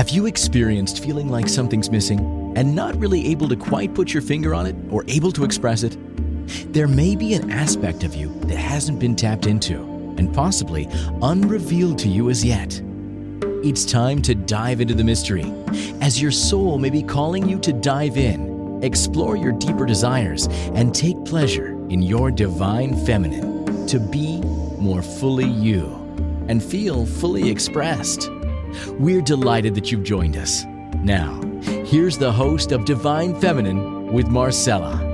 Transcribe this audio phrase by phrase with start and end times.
[0.00, 4.22] Have you experienced feeling like something's missing and not really able to quite put your
[4.22, 5.94] finger on it or able to express it?
[6.72, 9.76] There may be an aspect of you that hasn't been tapped into
[10.16, 10.88] and possibly
[11.20, 12.80] unrevealed to you as yet.
[13.62, 15.52] It's time to dive into the mystery,
[16.00, 20.94] as your soul may be calling you to dive in, explore your deeper desires, and
[20.94, 24.40] take pleasure in your divine feminine to be
[24.78, 25.94] more fully you
[26.48, 28.30] and feel fully expressed.
[28.98, 30.64] We're delighted that you've joined us.
[31.02, 31.40] Now,
[31.84, 35.06] here's the host of Divine Feminine with Marcella.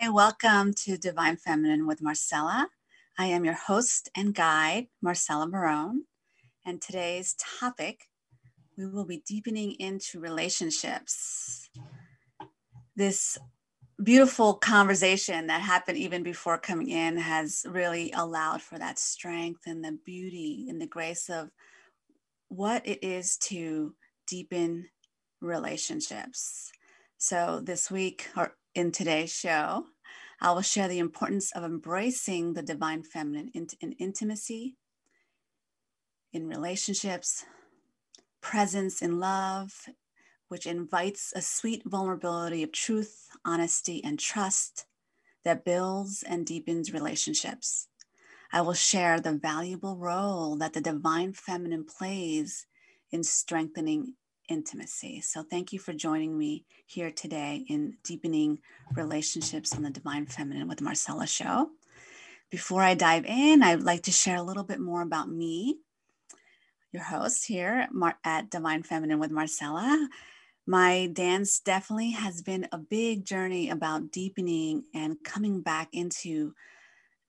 [0.00, 2.68] Hi, welcome to Divine Feminine with Marcella.
[3.18, 6.04] I am your host and guide, Marcella Barone.
[6.64, 8.08] And today's topic,
[8.76, 11.68] we will be deepening into relationships.
[12.96, 13.38] This
[14.02, 19.84] beautiful conversation that happened even before coming in has really allowed for that strength and
[19.84, 21.50] the beauty and the grace of
[22.48, 23.94] what it is to
[24.26, 24.88] deepen
[25.40, 26.70] relationships.
[27.18, 29.84] So, this week or in today's show,
[30.40, 34.76] I will share the importance of embracing the divine feminine in, in intimacy,
[36.32, 37.44] in relationships,
[38.40, 39.72] presence in love,
[40.50, 44.84] which invites a sweet vulnerability of truth, honesty, and trust
[45.44, 47.86] that builds and deepens relationships.
[48.52, 52.66] I will share the valuable role that the divine feminine plays
[53.12, 54.14] in strengthening
[54.48, 55.20] intimacy.
[55.20, 58.58] So, thank you for joining me here today in Deepening
[58.96, 61.70] Relationships on the Divine Feminine with Marcella Show.
[62.50, 65.78] Before I dive in, I'd like to share a little bit more about me,
[66.90, 67.86] your host here
[68.24, 70.08] at Divine Feminine with Marcella.
[70.66, 76.54] My dance definitely has been a big journey about deepening and coming back into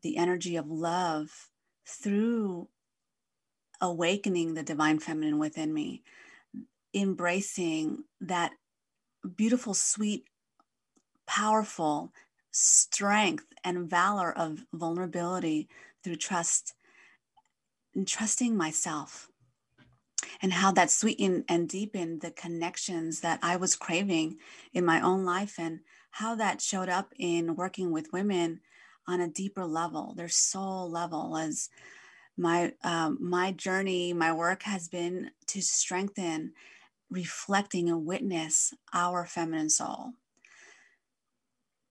[0.03, 1.49] the energy of love
[1.87, 2.67] through
[3.79, 6.03] awakening the divine feminine within me
[6.93, 8.51] embracing that
[9.35, 10.25] beautiful, sweet,
[11.25, 12.11] powerful
[12.51, 15.69] strength and valor of vulnerability
[16.03, 16.73] through trust
[17.95, 19.30] and trusting myself
[20.41, 24.37] and how that sweetened and deepened the connections that I was craving
[24.73, 25.81] in my own life and
[26.11, 28.61] how that showed up in working with women
[29.07, 31.69] on a deeper level, their soul level as
[32.37, 36.53] my um, my journey, my work has been to strengthen
[37.09, 40.13] reflecting and witness our feminine soul.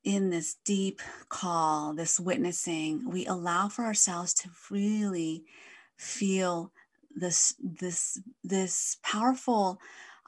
[0.02, 5.44] In this deep call, this witnessing, we allow for ourselves to really
[5.96, 6.72] feel
[7.20, 9.78] this this this powerful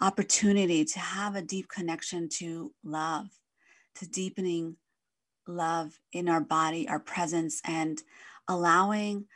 [0.01, 3.29] opportunity to have a deep connection to love,
[3.97, 4.77] to deepening
[5.47, 8.03] love in our body, our presence, and
[8.49, 9.27] allowing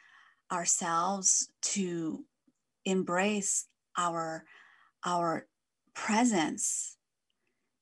[0.52, 2.24] ourselves to
[2.84, 3.66] embrace
[3.96, 4.44] our
[5.04, 5.46] our
[5.94, 6.96] presence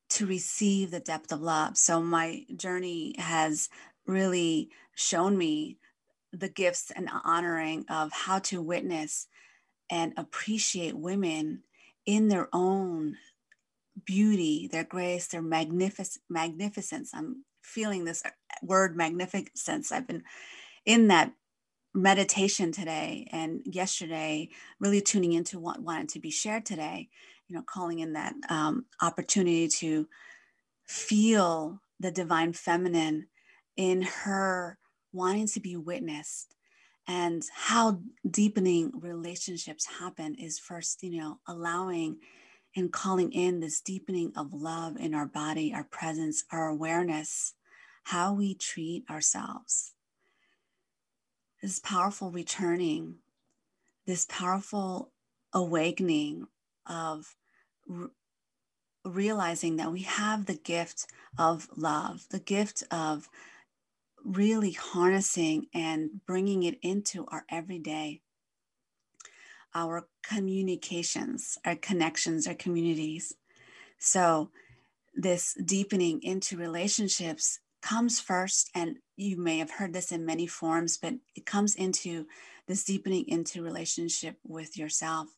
[0.09, 1.77] to receive the depth of love.
[1.77, 3.69] So my journey has
[4.07, 5.79] really shown me
[6.33, 9.27] the gifts and honoring of how to witness
[9.91, 11.63] and appreciate women
[12.07, 13.17] in their own
[14.05, 17.13] beauty, their grace, their magnific- magnificence.
[17.15, 18.23] I'm feeling this
[18.63, 19.93] word magnificence.
[19.93, 20.25] I've been
[20.85, 21.33] in that
[21.95, 24.49] meditation today and yesterday,
[24.81, 27.09] really tuning into what wanted to be shared today,
[27.49, 30.09] you know, calling in that um, opportunity to
[30.85, 33.29] feel the divine feminine
[33.77, 34.79] in her
[35.13, 36.54] wanting to be witnessed
[37.07, 42.17] and how deepening relationships happen is first you know allowing
[42.77, 47.55] and calling in this deepening of love in our body our presence our awareness
[48.05, 49.95] how we treat ourselves.
[51.63, 53.17] This powerful returning,
[54.07, 55.13] this powerful
[55.53, 56.47] awakening
[56.87, 57.35] of
[57.89, 58.09] re-
[59.05, 61.07] realizing that we have the gift
[61.39, 63.29] of love, the gift of
[64.25, 68.23] really harnessing and bringing it into our everyday,
[69.75, 73.35] our communications, our connections, our communities.
[73.99, 74.51] So,
[75.15, 80.97] this deepening into relationships comes first and you may have heard this in many forms
[80.97, 82.27] but it comes into
[82.67, 85.29] this deepening into relationship with yourself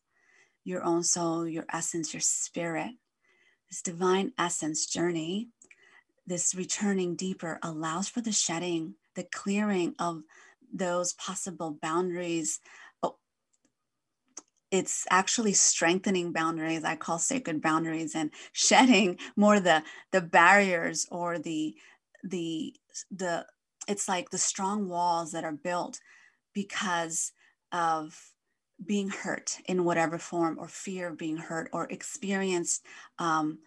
[0.63, 2.91] your own soul your essence your spirit
[3.69, 5.49] this divine essence journey
[6.27, 10.21] this returning deeper allows for the shedding the clearing of
[10.71, 12.59] those possible boundaries.
[13.01, 13.17] Oh,
[14.69, 16.83] it's actually strengthening boundaries.
[16.83, 21.75] I call sacred boundaries and shedding more the the barriers or the
[22.23, 22.75] the
[23.09, 23.45] the
[23.87, 25.99] it's like the strong walls that are built
[26.53, 27.31] because
[27.71, 28.33] of
[28.85, 32.85] being hurt in whatever form or fear of being hurt or experienced
[33.17, 33.59] um,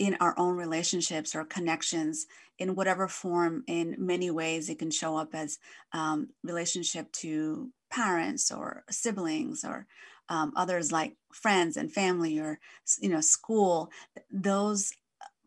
[0.00, 2.26] in our own relationships or connections
[2.58, 5.58] in whatever form in many ways it can show up as
[5.92, 9.86] um, relationship to parents or siblings or
[10.30, 12.58] um, others like friends and family or
[13.00, 13.90] you know school.
[14.32, 14.90] Those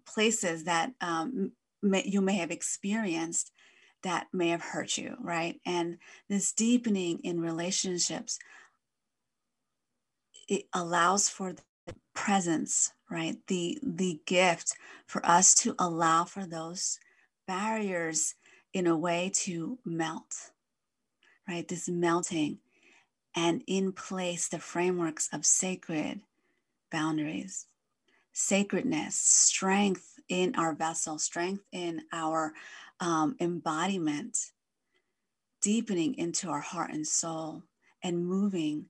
[0.06, 3.52] places that um, may, you may have experienced
[4.04, 5.60] that may have hurt you right?
[5.66, 5.98] And
[6.30, 8.38] this deepening in relationships
[10.48, 11.64] it allows for the
[12.14, 13.38] presence right?
[13.48, 14.74] The the gift
[15.06, 17.00] for us to allow for those
[17.48, 18.36] barriers
[18.74, 20.52] in a way to melt
[21.48, 21.68] right?
[21.68, 22.60] This melting
[23.36, 26.22] and in place the frameworks of sacred
[26.92, 27.68] boundaries
[28.36, 32.54] sacredness strength in our vessel strength in our
[33.00, 34.38] um, embodiment
[35.62, 37.64] deepening into our heart and soul
[38.04, 38.86] and moving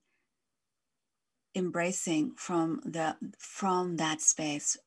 [1.56, 4.78] embracing from the from that space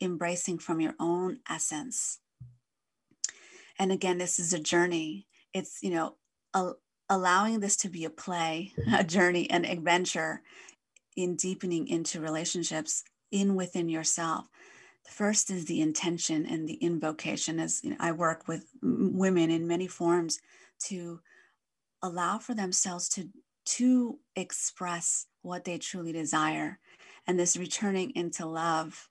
[0.00, 2.18] embracing from your own essence.
[3.78, 5.26] And again this is a journey.
[5.52, 6.16] It's you know
[6.54, 6.72] a,
[7.08, 10.42] allowing this to be a play a journey an adventure
[11.16, 14.46] in deepening into relationships in within yourself.
[15.06, 19.50] The first is the intention and the invocation as you know, i work with women
[19.50, 20.40] in many forms
[20.84, 21.20] to
[22.02, 23.28] allow for themselves to
[23.64, 26.78] to express what they truly desire.
[27.26, 29.08] And this returning into love,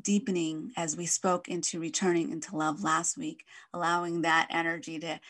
[0.00, 5.20] deepening as we spoke into returning into love last week, allowing that energy to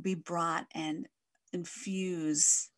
[0.00, 1.06] be brought and
[1.52, 2.70] infuse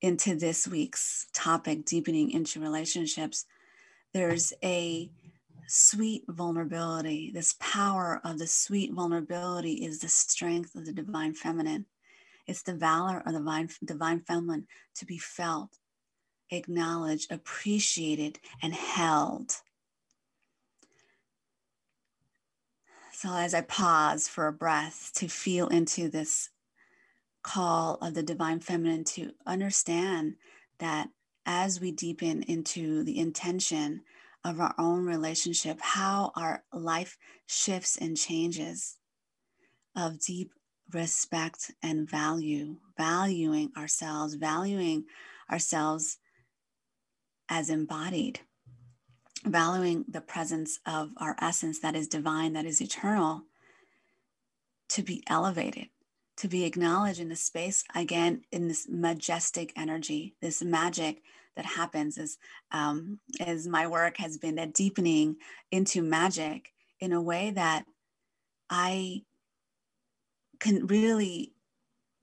[0.00, 3.46] into this week's topic, deepening into relationships.
[4.12, 5.10] There's a
[5.66, 7.30] sweet vulnerability.
[7.32, 11.86] This power of the sweet vulnerability is the strength of the divine feminine.
[12.46, 14.66] It's the valor of the divine, feminine
[14.96, 15.78] to be felt,
[16.50, 19.56] acknowledged, appreciated, and held.
[23.12, 26.50] So, as I pause for a breath to feel into this
[27.42, 30.36] call of the divine feminine, to understand
[30.78, 31.08] that
[31.44, 34.02] as we deepen into the intention
[34.44, 38.98] of our own relationship, how our life shifts and changes
[39.96, 40.52] of deep
[40.92, 45.04] respect and value, valuing ourselves, valuing
[45.50, 46.18] ourselves
[47.48, 48.40] as embodied,
[49.44, 53.42] valuing the presence of our essence that is divine, that is eternal,
[54.90, 55.88] to be elevated,
[56.36, 61.22] to be acknowledged in the space again in this majestic energy, this magic
[61.56, 62.38] that happens as
[62.70, 65.36] um, as my work has been a deepening
[65.72, 67.84] into magic in a way that
[68.70, 69.22] I
[70.60, 71.52] can really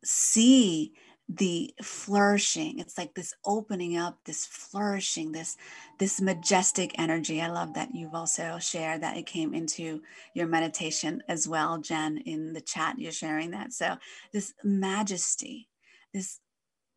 [0.03, 0.93] see
[1.27, 5.57] the flourishing it's like this opening up this flourishing this
[5.97, 10.01] this majestic energy i love that you've also shared that it came into
[10.35, 13.73] your meditation as well jen in the chat you're sharing that.
[13.73, 13.97] So
[14.31, 15.67] this majesty
[16.13, 16.39] this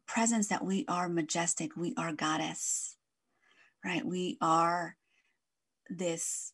[0.06, 2.96] presence that we are majestic we are goddess
[3.84, 4.04] right?
[4.04, 4.96] We are
[5.88, 6.52] this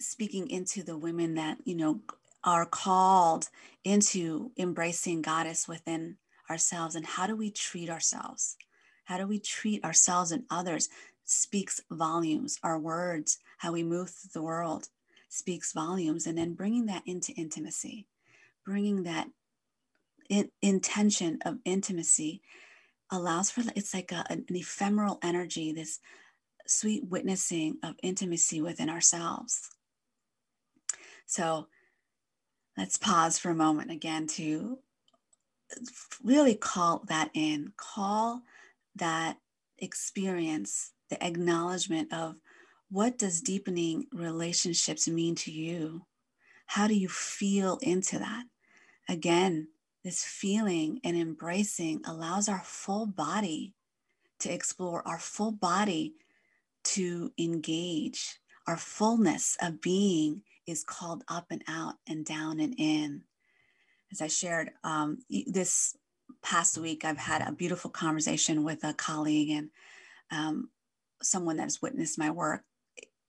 [0.00, 2.00] speaking into the women that you know
[2.44, 3.48] are called
[3.84, 6.16] into embracing goddess within
[6.50, 8.56] ourselves and how do we treat ourselves?
[9.04, 10.88] How do we treat ourselves and others?
[11.24, 12.58] Speaks volumes.
[12.62, 14.88] Our words how we move through the world
[15.28, 16.26] speaks volumes.
[16.26, 18.06] And then bringing that into intimacy
[18.68, 19.26] bringing that
[20.28, 22.42] in, intention of intimacy
[23.10, 26.00] allows for it's like a, an ephemeral energy this
[26.66, 29.70] sweet witnessing of intimacy within ourselves.
[31.24, 31.68] So
[32.76, 34.78] let's pause for a moment again to
[36.22, 38.42] really call that in, call
[38.96, 39.38] that
[39.78, 42.36] experience, the acknowledgement of
[42.90, 46.06] what does deepening relationships mean to you?
[46.66, 48.44] How do you feel into that?
[49.08, 49.68] Again,
[50.04, 53.74] this feeling and embracing allows our full body
[54.40, 56.14] to explore, our full body
[56.84, 63.22] to engage, our fullness of being is called up and out and down and in.
[64.12, 65.96] As I shared um, this
[66.42, 69.70] past week, I've had a beautiful conversation with a colleague and
[70.30, 70.70] um,
[71.22, 72.62] someone that has witnessed my work.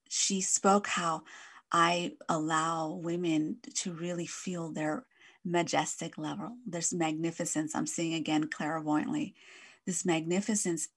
[0.09, 1.24] She spoke how
[1.71, 5.05] I allow women to really feel their
[5.45, 9.36] majestic level, this magnificence I'm seeing again clairvoyantly,
[9.86, 10.89] this magnificence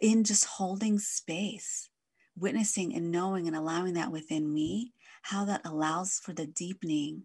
[0.00, 1.88] in just holding space,
[2.36, 7.24] witnessing and knowing and allowing that within me how that allows for the deepening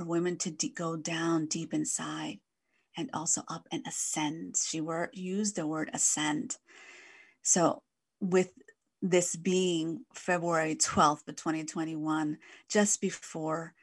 [0.00, 2.38] for women to de- go down deep inside
[2.96, 4.56] and also up and ascend.
[4.56, 6.56] She were, used the word ascend.
[7.42, 7.82] So,
[8.18, 8.48] with
[9.02, 12.38] this being February 12th of 2021,
[12.70, 13.74] just before,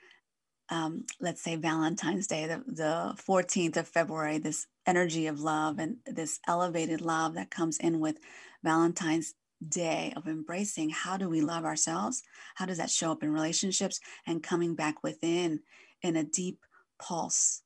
[0.69, 5.97] um, let's say, Valentine's Day, the, the 14th of February, this energy of love and
[6.07, 8.17] this elevated love that comes in with
[8.63, 9.35] Valentine's
[9.67, 12.23] Day of embracing how do we love ourselves?
[12.55, 15.61] How does that show up in relationships and coming back within
[16.01, 16.59] in a deep
[16.99, 17.61] pulse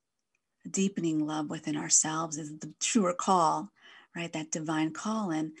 [0.64, 3.70] a deepening love within ourselves is the truer call,
[4.14, 4.32] right?
[4.32, 5.30] That divine call.
[5.30, 5.52] And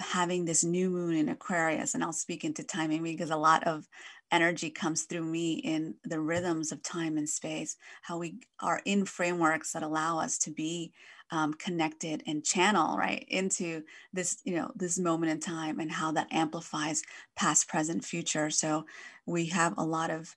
[0.00, 3.86] having this new moon in Aquarius, and I'll speak into timing because a lot of
[4.30, 9.04] energy comes through me in the rhythms of time and space, how we are in
[9.04, 10.92] frameworks that allow us to be
[11.30, 13.82] um, connected and channel right into
[14.12, 17.02] this, you know, this moment in time and how that amplifies
[17.36, 18.48] past, present, future.
[18.50, 18.86] So
[19.26, 20.34] we have a lot of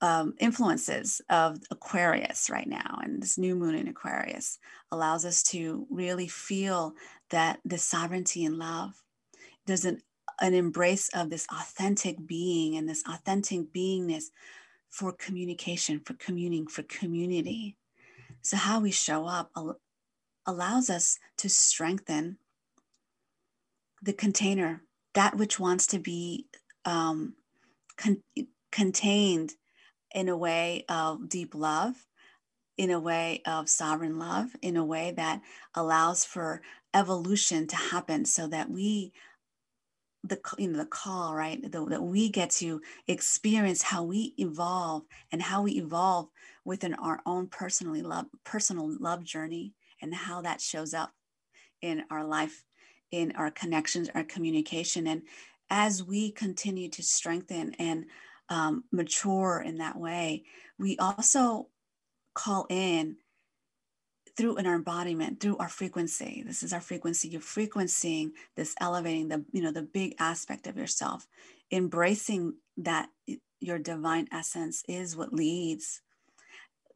[0.00, 4.58] um, influences of Aquarius right now, and this new moon in Aquarius
[4.90, 6.94] allows us to really feel
[7.30, 9.02] that the sovereignty and love.
[9.66, 10.00] There's an,
[10.40, 14.24] an embrace of this authentic being and this authentic beingness
[14.88, 17.76] for communication, for communing, for community.
[18.42, 19.80] So, how we show up al-
[20.46, 22.38] allows us to strengthen
[24.02, 26.46] the container, that which wants to be
[26.86, 27.34] um,
[27.98, 28.22] con-
[28.72, 29.54] contained
[30.14, 32.06] in a way of deep love,
[32.76, 35.40] in a way of sovereign love, in a way that
[35.74, 36.62] allows for
[36.94, 39.12] evolution to happen so that we
[40.22, 45.02] the you know the call right the, that we get to experience how we evolve
[45.32, 46.28] and how we evolve
[46.62, 51.12] within our own personally love personal love journey and how that shows up
[51.80, 52.64] in our life
[53.10, 55.06] in our connections our communication.
[55.06, 55.22] And
[55.68, 58.06] as we continue to strengthen and
[58.50, 60.44] um, mature in that way,
[60.78, 61.68] we also
[62.34, 63.16] call in
[64.36, 66.42] through an embodiment, through our frequency.
[66.46, 67.28] This is our frequency.
[67.28, 71.26] You're frequencing this, elevating the, you know, the big aspect of yourself,
[71.70, 73.08] embracing that
[73.60, 76.00] your divine essence is what leads.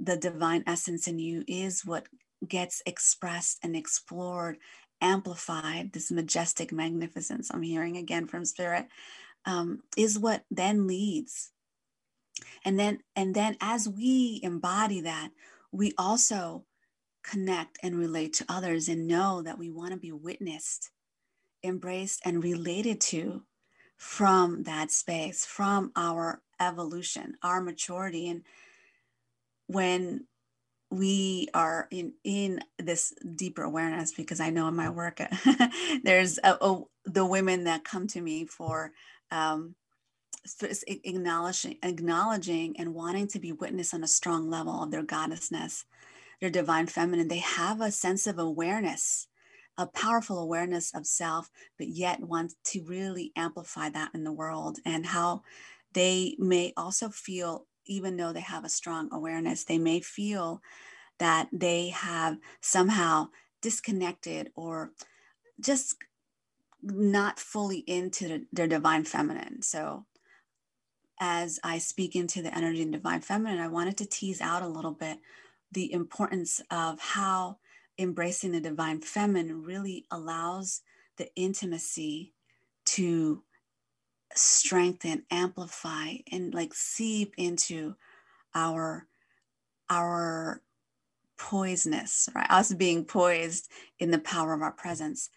[0.01, 2.07] The divine essence in you is what
[2.47, 4.59] gets expressed and explored,
[5.01, 5.93] amplified.
[5.93, 8.87] This majestic magnificence I'm hearing again from spirit
[9.47, 11.51] um, is what then leads.
[12.65, 15.31] And then and then as we embody that
[15.71, 16.65] we also
[17.23, 20.91] connect and relate to others and know that we want to be witnessed
[21.63, 23.43] embraced and related to
[23.97, 28.29] from that space from our evolution our maturity.
[28.29, 28.43] And
[29.67, 30.27] when
[30.91, 35.21] we are in in this deeper awareness because i know in my work
[36.05, 38.93] there's a, a, the women that come to me for
[39.31, 39.75] um,
[40.87, 45.85] acknowledging, acknowledging and wanting to be witnessed on a strong level of their goddessness,
[46.41, 47.29] their divine feminine.
[47.29, 49.29] They have a sense of awareness,
[49.79, 54.79] a powerful awareness of self, but yet want to really amplify that in the world
[54.85, 55.43] and how
[55.93, 60.61] they may also feel, even though they have a strong awareness, they may feel
[61.19, 63.29] that they have somehow
[63.63, 64.91] disconnected or
[65.61, 65.97] just
[66.85, 69.63] not fully into the, their divine feminine.
[69.63, 70.05] So,
[71.21, 74.69] as I speak into the energy and divine feminine, I wanted to tease out a
[74.69, 75.19] little bit
[75.73, 77.59] the importance of how
[77.99, 80.83] embracing the divine feminine really allows
[81.17, 82.33] the intimacy
[82.85, 83.43] to
[84.35, 87.95] strengthen, amplify, and like seep into
[88.55, 89.07] our
[89.89, 90.63] our
[91.39, 92.51] poiseness, right?
[92.51, 95.31] Us being poised in the power of our presence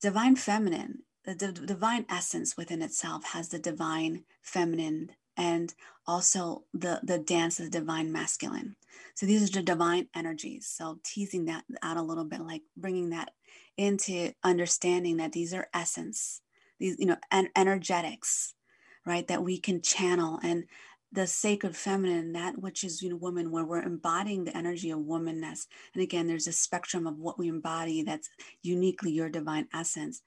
[0.00, 5.74] divine feminine, the, the divine essence within itself has the divine feminine and
[6.06, 8.76] also the, the dance of the divine masculine.
[9.14, 10.66] So these are the divine energies.
[10.66, 13.32] So teasing that out a little bit, like bringing that
[13.76, 16.40] into understanding that these are essence,
[16.78, 18.54] these, you know, en- energetics,
[19.06, 19.26] right?
[19.28, 20.64] That we can channel and
[21.12, 25.00] the sacred feminine, that which is you know woman, where we're embodying the energy of
[25.00, 25.66] womanness.
[25.94, 28.28] And again, there's a spectrum of what we embody that's
[28.62, 30.22] uniquely your divine essence.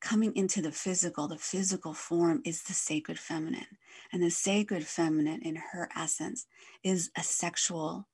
[0.00, 3.66] Coming into the physical, the physical form is the sacred feminine.
[4.12, 6.46] And the sacred feminine in her essence
[6.84, 8.06] is a sexual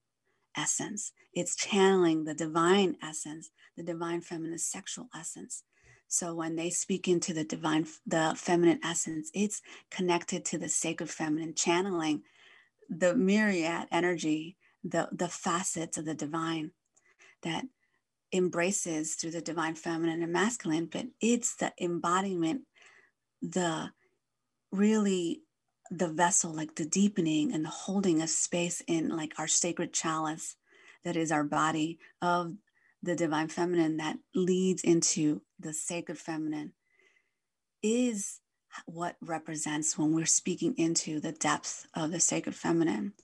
[0.56, 1.12] essence.
[1.34, 5.64] It's channeling the divine essence, the divine feminine sexual essence.
[6.08, 11.10] So when they speak into the divine, the feminine essence, it's connected to the sacred
[11.10, 12.22] feminine, channeling
[12.88, 16.70] the myriad energy, the, the facets of the divine
[17.42, 17.64] that
[18.32, 22.62] embraces through the divine feminine and masculine, but it's the embodiment,
[23.40, 23.90] the
[24.72, 25.42] really
[25.90, 30.56] the vessel, like the deepening and the holding of space in like our sacred chalice
[31.04, 32.54] that is our body of
[33.02, 36.72] the divine feminine that leads into the sacred feminine
[37.82, 38.40] is
[38.86, 43.14] what represents when we're speaking into the depth of the sacred feminine.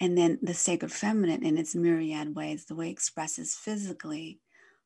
[0.00, 4.40] And then the sacred feminine, in its myriad ways, the way it expresses physically,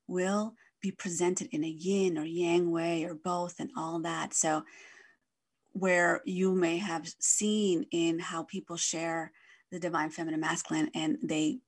[0.08, 4.34] will be presented in a yin or yang way or both, and all that.
[4.34, 4.64] So,
[5.72, 9.32] where you may have seen in how people share
[9.70, 11.58] the divine feminine masculine and they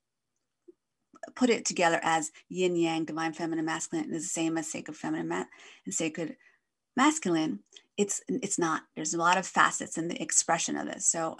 [1.34, 5.28] put it together as yin yang divine feminine masculine is the same as sacred feminine
[5.28, 5.44] ma-
[5.84, 6.36] and sacred
[6.96, 7.60] masculine.
[7.96, 8.82] It's it's not.
[8.94, 11.36] There's a lot of facets in the expression of this so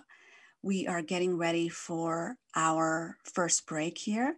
[0.63, 4.37] we are getting ready for our first break here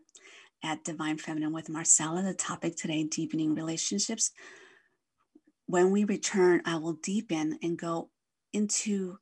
[0.63, 2.23] at divine feminine with marcella.
[2.23, 4.33] The topic today deepening relationships.
[5.67, 8.11] When we return i will deepen and go
[8.53, 9.19] into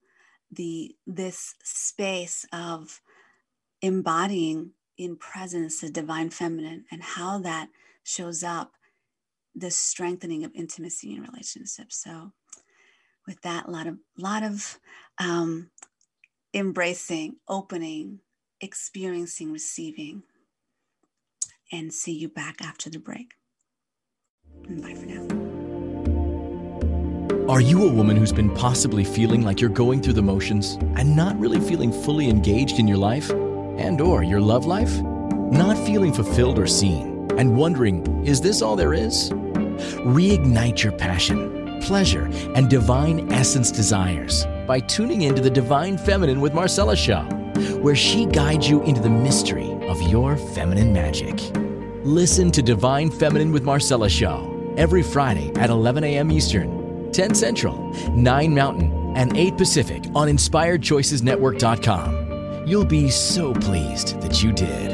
[0.51, 3.01] the this space of
[3.83, 7.69] embodying in presence the divine feminine and how that
[8.03, 8.73] shows up
[9.55, 12.33] the strengthening of intimacy in relationships so
[13.27, 14.79] with that, a lot of lot of
[15.19, 15.71] um,
[16.55, 18.21] embracing, opening,
[18.61, 20.23] experiencing, receiving,
[21.73, 23.35] and see you back after the break.
[24.69, 25.27] And bye for now.
[27.49, 31.15] Are you a woman who's been possibly feeling like you're going through the motions and
[31.15, 33.31] not really feeling fully engaged in your life
[33.79, 35.01] and or your love life?
[35.53, 39.31] Not feeling fulfilled or seen and wondering, is this all there is?
[40.05, 41.57] Reignite your passion
[41.87, 47.23] pleasure, and divine essence desires by tuning into the Divine Feminine with Marcella show,
[47.81, 51.41] where she guides you into the mystery of your feminine magic.
[52.05, 56.33] Listen to Divine Feminine with Marcella show every Friday at 11 a.m.
[56.33, 62.26] Eastern, 10 Central, 9 Mountain, and 8 Pacific on InspiredChoicesNetwork.com.
[62.67, 64.91] You'll be so pleased that you did.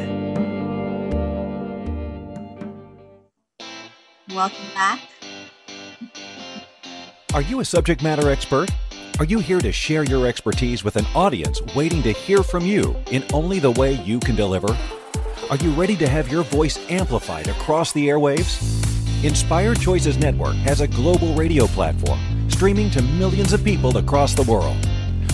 [4.28, 5.00] Welcome back
[7.34, 8.70] are you a subject matter expert?
[9.18, 12.94] Are you here to share your expertise with an audience waiting to hear from you
[13.10, 14.76] in only the way you can deliver?
[15.48, 19.24] Are you ready to have your voice amplified across the airwaves?
[19.24, 24.42] Inspired Choices Network has a global radio platform streaming to millions of people across the
[24.42, 24.76] world.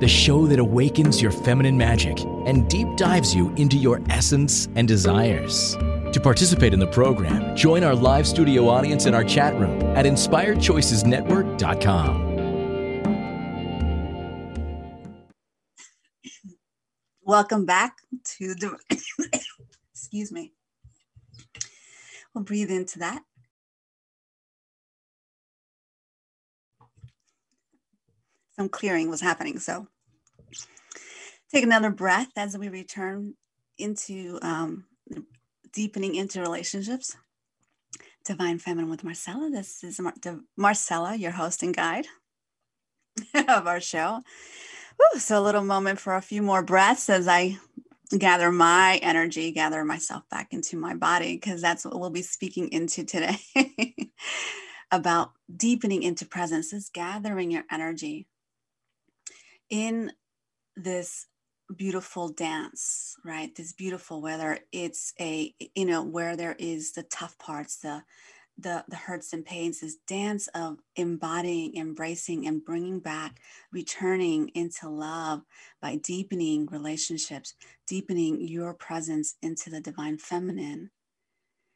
[0.00, 4.86] the show that awakens your feminine magic and deep dives you into your essence and
[4.86, 5.76] desires.
[6.12, 10.06] To participate in the program, join our live studio audience in our chat room at
[10.06, 12.26] inspiredchoicesnetwork.com.
[17.22, 17.96] Welcome back
[18.38, 18.78] to the,
[19.92, 20.52] excuse me.
[22.34, 23.22] We'll breathe into that.
[28.58, 29.58] Some clearing was happening.
[29.58, 29.86] So
[31.52, 33.34] take another breath as we return
[33.78, 34.84] into um,
[35.72, 37.16] deepening into relationships.
[38.24, 39.50] Divine Feminine with Marcella.
[39.50, 40.14] This is Mar-
[40.56, 42.06] Marcella, your host and guide
[43.48, 44.20] of our show.
[44.98, 47.58] Whew, so a little moment for a few more breaths as I
[48.16, 52.68] gather my energy, gather myself back into my body, because that's what we'll be speaking
[52.72, 53.38] into today
[54.90, 58.26] about deepening into presence, is gathering your energy
[59.70, 60.12] in
[60.76, 61.26] this
[61.74, 63.54] beautiful dance, right?
[63.54, 68.02] This beautiful, whether it's a, you know, where there is the tough parts, the
[68.58, 74.88] the, the hurts and pains, this dance of embodying, embracing, and bringing back, returning into
[74.88, 75.42] love
[75.82, 77.54] by deepening relationships,
[77.86, 80.90] deepening your presence into the divine feminine,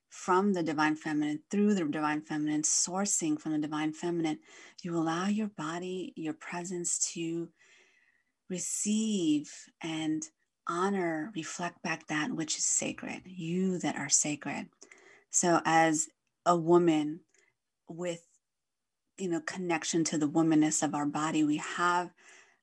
[0.08, 4.38] from the divine feminine, through the divine feminine, sourcing from the divine feminine.
[4.82, 7.50] You allow your body, your presence to
[8.50, 9.50] receive
[9.82, 10.22] and
[10.68, 14.68] honor, reflect back that which is sacred, you that are sacred.
[15.30, 16.08] So, as
[16.44, 17.20] a woman
[17.88, 18.26] with
[19.18, 22.10] you know connection to the womanness of our body we have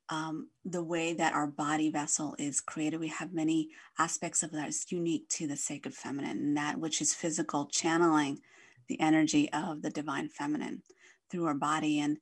[0.10, 3.69] um, the way that our body vessel is created we have many
[4.00, 8.39] aspects of that is unique to the sacred feminine and that which is physical channeling
[8.88, 10.82] the energy of the divine feminine
[11.30, 12.17] through our body and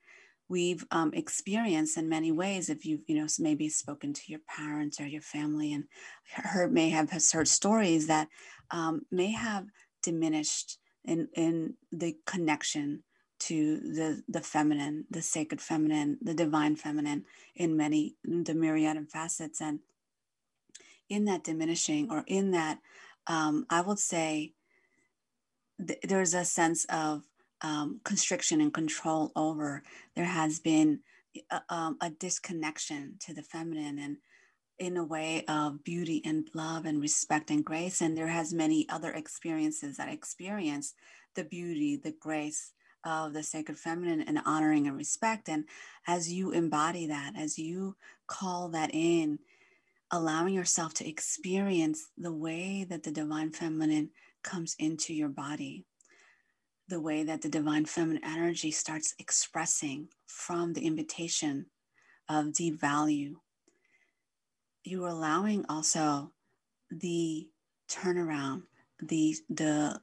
[0.48, 5.00] we've um, experienced in many ways if you've you know maybe spoken to your parents
[5.00, 5.86] or your family and
[6.34, 8.28] heard may have heard stories that
[8.72, 9.66] um, may have
[10.04, 13.04] diminished in in the connection
[13.40, 17.24] to the the feminine the sacred feminine the divine feminine
[17.56, 19.62] in many the myriad of facets.
[19.62, 19.80] And
[21.10, 22.80] in that diminishing or in that
[23.28, 24.54] um, i would say
[25.86, 27.24] th- there's a sense of
[27.66, 29.82] um, constriction and control over,
[30.16, 31.00] there has been
[31.50, 34.18] a, um, a disconnection to the feminine and
[34.78, 38.02] in a way of beauty and love and respect and grace.
[38.02, 40.94] And there has many other experiences that experience
[41.34, 42.72] the beauty, the grace
[43.04, 45.50] of the sacred feminine and honoring and respect.
[45.50, 45.66] And
[46.06, 47.96] as you embody that, as you
[48.28, 49.40] call that in,
[50.12, 54.12] allowing yourself to experience the way that the divine feminine
[54.44, 55.86] comes into your body
[56.88, 61.66] the way that the divine feminine energy starts expressing from the invitation
[62.30, 63.40] of deep value.
[64.84, 66.32] You're allowing also
[66.92, 67.48] the
[67.90, 68.64] turnaround,
[69.02, 70.02] the the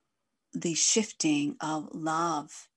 [0.52, 2.68] the shifting of love,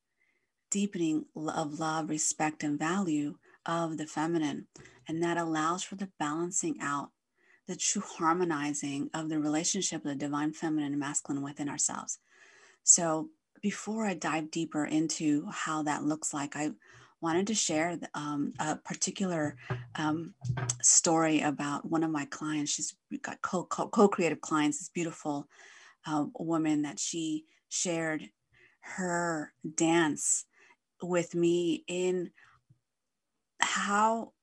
[0.70, 4.68] deepening of love, respect, and value of the feminine.
[5.08, 7.10] And that allows for the balancing out,
[7.68, 12.20] the true harmonizing of the relationship of the divine feminine and masculine within ourselves.
[12.84, 13.30] So
[13.66, 16.70] before I dive deeper into how that looks like, I
[17.20, 19.56] wanted to share um, a particular
[19.96, 20.36] um,
[20.84, 22.74] story about one of my clients.
[22.74, 25.48] She's got co creative clients, this beautiful
[26.06, 28.30] uh, woman that she shared
[28.82, 30.46] her dance
[31.02, 32.30] with me in
[33.62, 34.34] how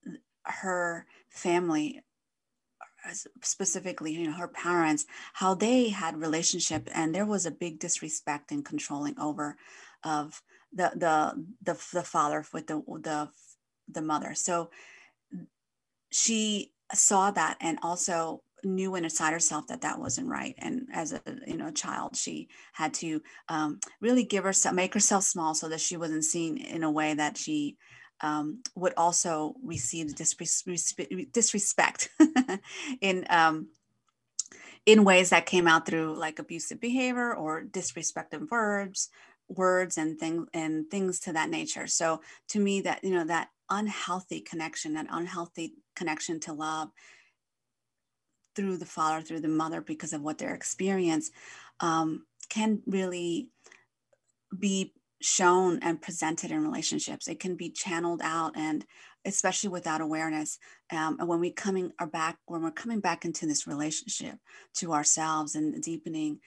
[0.42, 2.02] her family
[3.42, 8.52] specifically you know her parents how they had relationship and there was a big disrespect
[8.52, 9.56] and controlling over
[10.04, 10.40] of
[10.72, 13.28] the the the, the father with the the
[13.88, 14.34] the mother.
[14.34, 14.70] So
[16.10, 20.54] she saw that and also knew inside herself that that wasn't right.
[20.58, 25.24] And as a you know child she had to um, really give herself make herself
[25.24, 27.76] small so that she wasn't seen in a way that she
[28.22, 32.08] um, would also receive disrespect
[33.00, 33.68] in um,
[34.86, 39.10] in ways that came out through like abusive behavior or disrespectful verbs
[39.48, 41.86] words and things and things to that nature.
[41.86, 46.90] So to me that you know that unhealthy connection that unhealthy connection to love
[48.54, 51.30] through the father through the mother because of what their experience
[51.80, 53.48] um, can really
[54.58, 57.28] be shown and presented in relationships.
[57.28, 58.84] It can be channeled out and
[59.24, 60.58] especially without awareness.
[60.90, 64.36] Um, and when we coming are back, when we're coming back into this relationship
[64.74, 66.40] to ourselves and deepening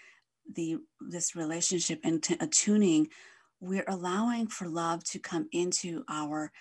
[0.54, 3.08] the this relationship and attuning,
[3.60, 6.52] we're allowing for love to come into our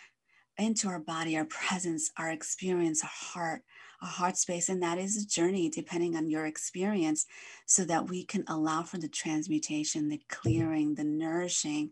[0.57, 3.62] into our body, our presence, our experience, our heart,
[4.04, 4.68] our heart space.
[4.68, 7.26] And that is a journey depending on your experience,
[7.66, 11.90] so that we can allow for the transmutation, the clearing, the nourishing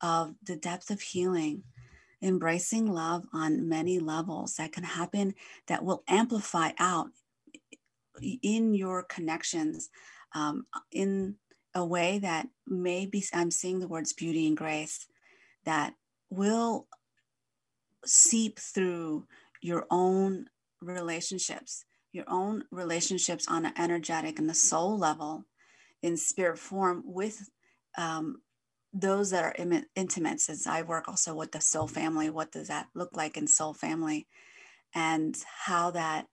[0.00, 1.64] of the depth of healing,
[2.22, 5.34] embracing love on many levels that can happen
[5.66, 7.08] that will amplify out
[8.42, 9.90] in your connections
[10.34, 11.34] um, in
[11.74, 15.06] a way that maybe I'm seeing the words beauty and grace
[15.64, 15.94] that
[16.30, 16.86] will
[18.04, 19.26] seep through
[19.60, 20.46] your own
[20.80, 25.44] relationships, your own relationships on an energetic and the soul level
[26.02, 27.48] in spirit form with
[27.96, 28.42] um,
[28.92, 30.40] those that are Im- intimate.
[30.40, 33.74] Since I work also with the soul family, what does that look like in soul
[33.74, 34.26] family?
[34.94, 35.36] And
[35.66, 36.26] how that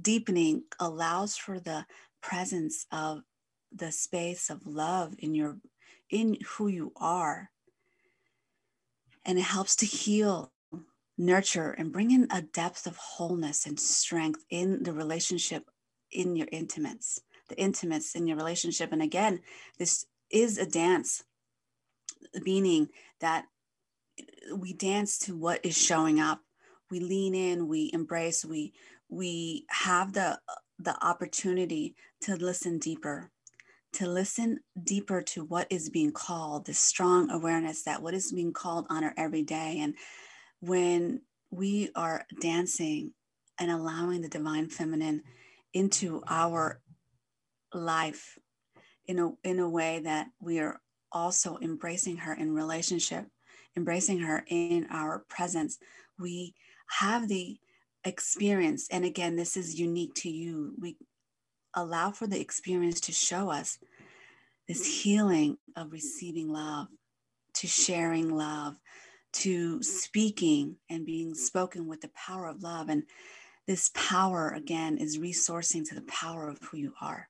[0.00, 1.86] deepening allows for the
[2.20, 3.22] presence of
[3.72, 5.58] the space of love in your
[6.10, 7.50] in who you are
[9.24, 10.52] and it helps to heal
[11.16, 15.64] nurture and bring in a depth of wholeness and strength in the relationship
[16.10, 19.40] in your intimates the intimates in your relationship and again
[19.78, 21.24] this is a dance
[22.42, 22.88] meaning
[23.20, 23.44] that
[24.56, 26.40] we dance to what is showing up
[26.90, 28.72] we lean in we embrace we
[29.08, 30.38] we have the
[30.78, 33.30] the opportunity to listen deeper
[33.94, 38.52] to listen deeper to what is being called, this strong awareness that what is being
[38.52, 39.78] called on our every day.
[39.80, 39.94] And
[40.66, 43.12] when we are dancing
[43.58, 45.22] and allowing the divine feminine
[45.72, 46.80] into our
[47.72, 48.38] life
[49.06, 50.80] in a, in a way that we are
[51.12, 53.26] also embracing her in relationship,
[53.76, 55.78] embracing her in our presence,
[56.18, 56.54] we
[56.88, 57.58] have the
[58.04, 58.88] experience.
[58.90, 60.74] And again, this is unique to you.
[60.80, 60.96] We
[61.74, 63.78] allow for the experience to show us
[64.66, 66.88] this healing of receiving love,
[67.54, 68.76] to sharing love,
[69.34, 72.88] to speaking and being spoken with the power of love.
[72.88, 73.04] And
[73.66, 77.28] this power, again, is resourcing to the power of who you are.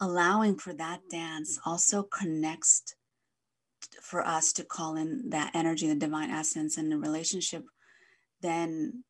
[0.00, 2.94] Allowing for that dance also connects
[4.02, 7.64] for us to call in that energy, the divine essence, and the relationship.
[8.40, 9.04] Then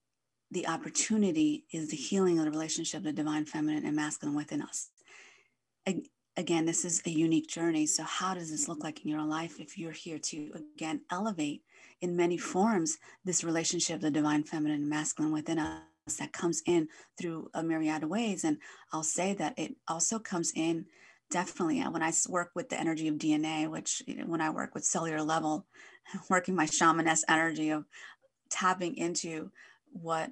[0.51, 4.91] the opportunity is the healing of the relationship, the divine feminine and masculine within us
[6.39, 7.85] again, this is a unique journey.
[7.85, 11.63] So, how does this look like in your life if you're here to, again, elevate
[12.01, 15.83] in many forms this relationship, the divine feminine and masculine within us
[16.19, 16.89] that comes in
[17.21, 18.45] through a myriad of ways?
[18.45, 18.59] And
[18.93, 20.87] I'll say that it also comes in
[21.31, 24.51] definitely uh, when I work with the energy of DNA, which you know, when I
[24.51, 25.67] work with cellular level,
[26.31, 27.85] working my shamaness energy of
[28.49, 29.51] tapping into
[29.93, 30.31] what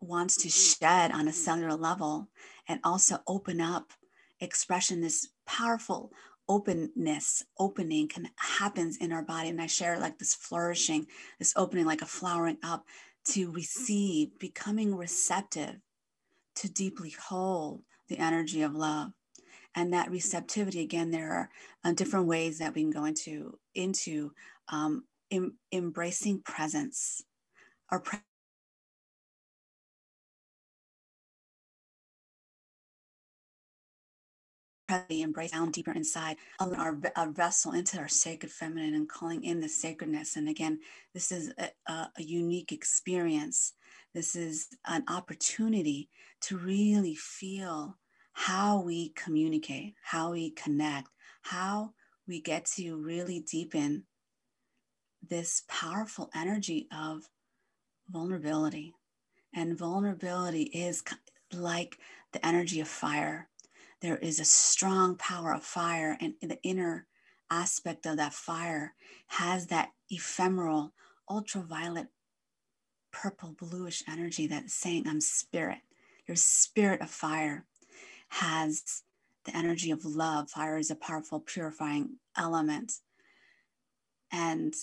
[0.00, 2.28] wants to shed on a cellular level
[2.68, 3.92] and also open up
[4.40, 6.12] expression, this powerful
[6.48, 9.48] openness, opening can happens in our body.
[9.48, 11.06] And I share like this flourishing,
[11.38, 12.86] this opening, like a flowering up
[13.26, 15.76] to receive, becoming receptive
[16.56, 19.12] to deeply hold the energy of love.
[19.76, 21.50] And that receptivity, again, there are
[21.84, 24.32] uh, different ways that we can go into into
[24.68, 27.22] um, em- embracing presence.
[27.90, 28.18] Our pre-
[35.08, 39.68] embrace down deeper inside our, our vessel into our sacred feminine and calling in the
[39.68, 40.36] sacredness.
[40.36, 40.80] And again,
[41.14, 43.74] this is a, a, a unique experience.
[44.14, 46.08] This is an opportunity
[46.42, 47.98] to really feel
[48.32, 51.08] how we communicate, how we connect,
[51.42, 51.92] how
[52.26, 54.04] we get to really deepen
[55.28, 57.28] this powerful energy of
[58.08, 58.94] vulnerability.
[59.54, 61.02] And vulnerability is
[61.52, 61.98] like
[62.32, 63.49] the energy of fire
[64.00, 67.06] there is a strong power of fire, and the inner
[67.50, 68.94] aspect of that fire
[69.26, 70.92] has that ephemeral,
[71.28, 72.08] ultraviolet,
[73.12, 75.78] purple, bluish energy that's saying, I'm spirit.
[76.26, 77.66] Your spirit of fire
[78.28, 79.02] has
[79.44, 80.50] the energy of love.
[80.50, 82.92] Fire is a powerful, purifying element.
[84.32, 84.74] And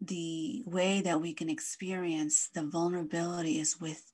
[0.00, 4.12] the way that we can experience the vulnerability is with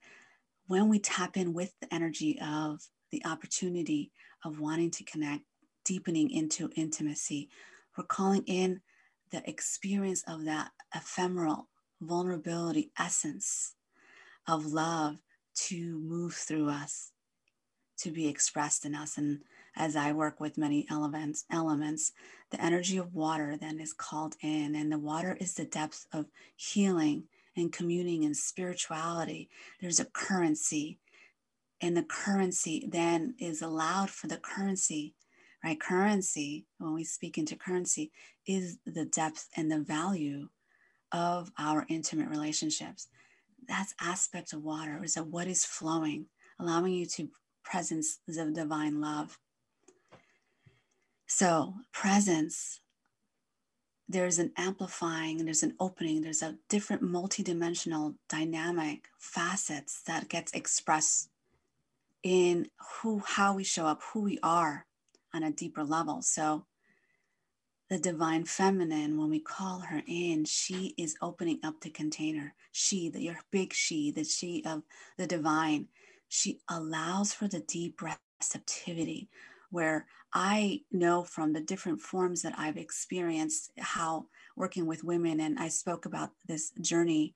[0.67, 4.11] when we tap in with the energy of the opportunity
[4.45, 5.45] of wanting to connect,
[5.85, 7.49] deepening into intimacy.
[7.97, 8.81] We're calling in
[9.31, 11.69] the experience of that ephemeral
[12.01, 13.75] vulnerability essence
[14.49, 15.17] of love
[15.55, 17.13] to move through us,
[17.99, 19.19] to be expressed in us.
[19.19, 19.41] And
[19.77, 22.13] as I work with many elements, elements,
[22.51, 26.27] the energy of water then is called in, and the water is the depth of
[26.57, 27.25] healing
[27.57, 29.49] and communing and spirituality.
[29.81, 30.99] There's a currency
[31.81, 35.15] and the currency then is allowed for the currency
[35.65, 35.81] right?
[35.81, 38.13] Currency when we speak into currency
[38.47, 40.49] is the depth and the value
[41.13, 43.09] of our intimate relationships.
[43.69, 46.27] That's aspect of water is that what is flowing
[46.59, 47.29] allowing you to
[47.65, 49.39] presence the divine love.
[51.27, 52.81] So presence
[54.09, 61.30] there's an amplifying there's an opening there's a different multidimensional dynamic facets that gets expressed
[62.23, 62.69] in
[63.03, 64.87] who how we show up who we are
[65.35, 66.23] on a deeper level.
[66.23, 66.67] So
[67.89, 72.55] the divine feminine when we call her in she is opening up the container.
[72.73, 74.83] She the your big she the she of
[75.17, 75.89] the divine
[76.31, 79.29] she allows for the deep receptivity
[79.71, 84.25] where i know from the different forms that i've experienced how
[84.57, 87.35] working with women and i spoke about this journey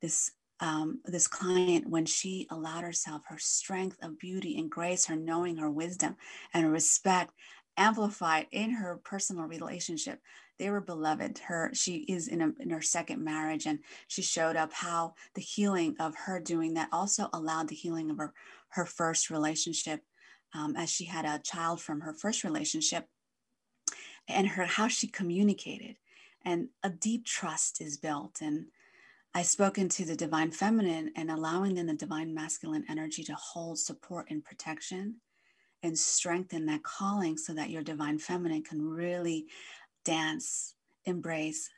[0.00, 5.16] this um, this client when she allowed herself her strength of beauty and grace, her
[5.16, 6.16] knowing, her wisdom,
[6.52, 7.32] and respect
[7.76, 10.20] amplified in her personal relationship.
[10.58, 11.38] They were beloved.
[11.38, 15.40] Her she is in, a, in her second marriage, and she showed up how the
[15.40, 18.34] healing of her doing that also allowed the healing of her
[18.68, 20.02] her first relationship,
[20.54, 23.06] um, as she had a child from her first relationship,
[24.28, 25.96] and her how she communicated,
[26.44, 28.66] and a deep trust is built and
[29.34, 33.78] I spoke into the divine feminine and allowing then the divine masculine energy to hold
[33.78, 35.16] support and protection
[35.82, 39.46] and strengthen that calling so that your divine feminine can really
[40.04, 41.70] dance, embrace,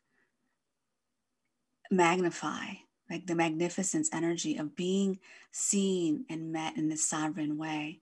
[1.90, 2.68] magnify,
[3.10, 5.18] like the magnificence energy of being
[5.52, 8.00] seen and met in this sovereign way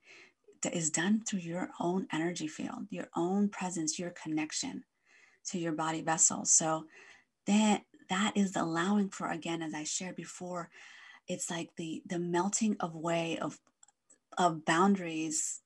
[0.63, 4.85] that is done through your own energy field, your own presence, your connection
[5.47, 6.45] to your body vessel.
[6.45, 6.85] So
[7.47, 10.69] that that is allowing for again as i shared before
[11.27, 13.59] it's like the the melting of way of
[14.39, 15.63] of boundaries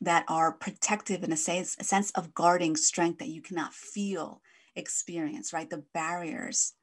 [0.00, 4.40] that are protective in a sense, a sense of guarding strength that you cannot feel
[4.74, 5.70] experience, right?
[5.70, 6.74] The barriers.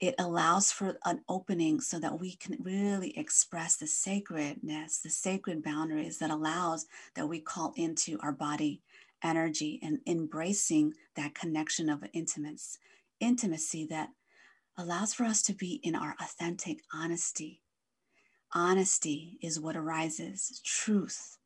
[0.00, 5.62] It allows for an opening so that we can really express the sacredness, the sacred
[5.62, 8.80] boundaries that allows that we call into our body
[9.24, 12.78] energy and embracing that connection of intimacy,
[13.20, 14.10] intimacy that
[14.76, 17.60] allows for us to be in our authentic honesty.
[18.54, 21.36] Honesty is what arises, truth,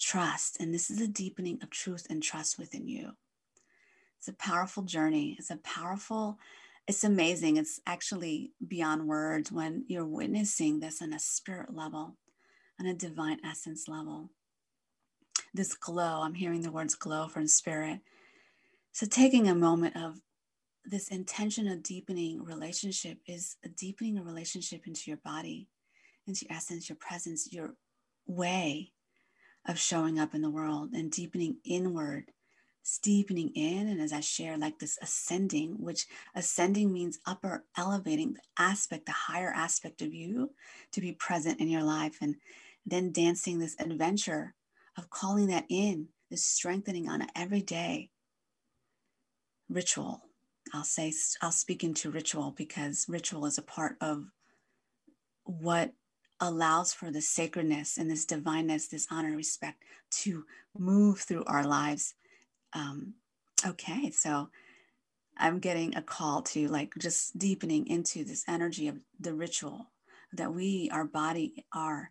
[0.00, 3.12] trust, and this is a deepening of truth and trust within you.
[4.18, 5.36] It's a powerful journey.
[5.38, 6.38] It's a powerful,
[6.88, 7.56] it's amazing.
[7.56, 12.16] It's actually beyond words when you're witnessing this on a spirit level,
[12.80, 14.30] on a divine essence level.
[15.54, 18.00] This glow, I'm hearing the words glow from spirit.
[18.92, 20.20] So taking a moment of
[20.88, 25.68] this intention of deepening relationship is a deepening a relationship into your body,
[26.26, 27.74] into your essence, your presence, your
[28.26, 28.92] way
[29.66, 32.30] of showing up in the world and deepening inward
[33.02, 33.88] deepening in.
[33.88, 39.12] And as i share like this ascending which ascending means upper elevating the aspect the
[39.12, 40.52] higher aspect of you
[40.92, 42.16] to be present in your life.
[42.22, 42.36] And
[42.86, 44.54] then dancing this adventure
[44.96, 48.08] of calling that in this strengthening on an everyday
[49.68, 50.22] ritual
[50.72, 54.26] i'll say i'll speak into ritual because ritual is a part of
[55.44, 55.92] what
[56.40, 60.44] allows for the sacredness and this divineness, this honor, and respect to
[60.76, 62.14] move through our lives.
[62.72, 63.14] Um,
[63.66, 64.50] okay, so
[65.36, 69.90] I'm getting a call to like just deepening into this energy of the ritual
[70.32, 72.10] that we, our body, are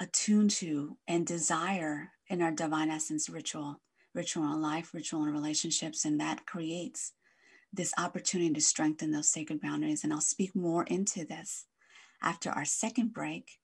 [0.00, 3.80] attuned to and desire in our divine essence ritual,
[4.14, 7.12] ritual in life, ritual in relationships, and that creates
[7.72, 10.04] this opportunity to strengthen those sacred boundaries.
[10.04, 11.66] And I'll speak more into this
[12.22, 13.58] after our second break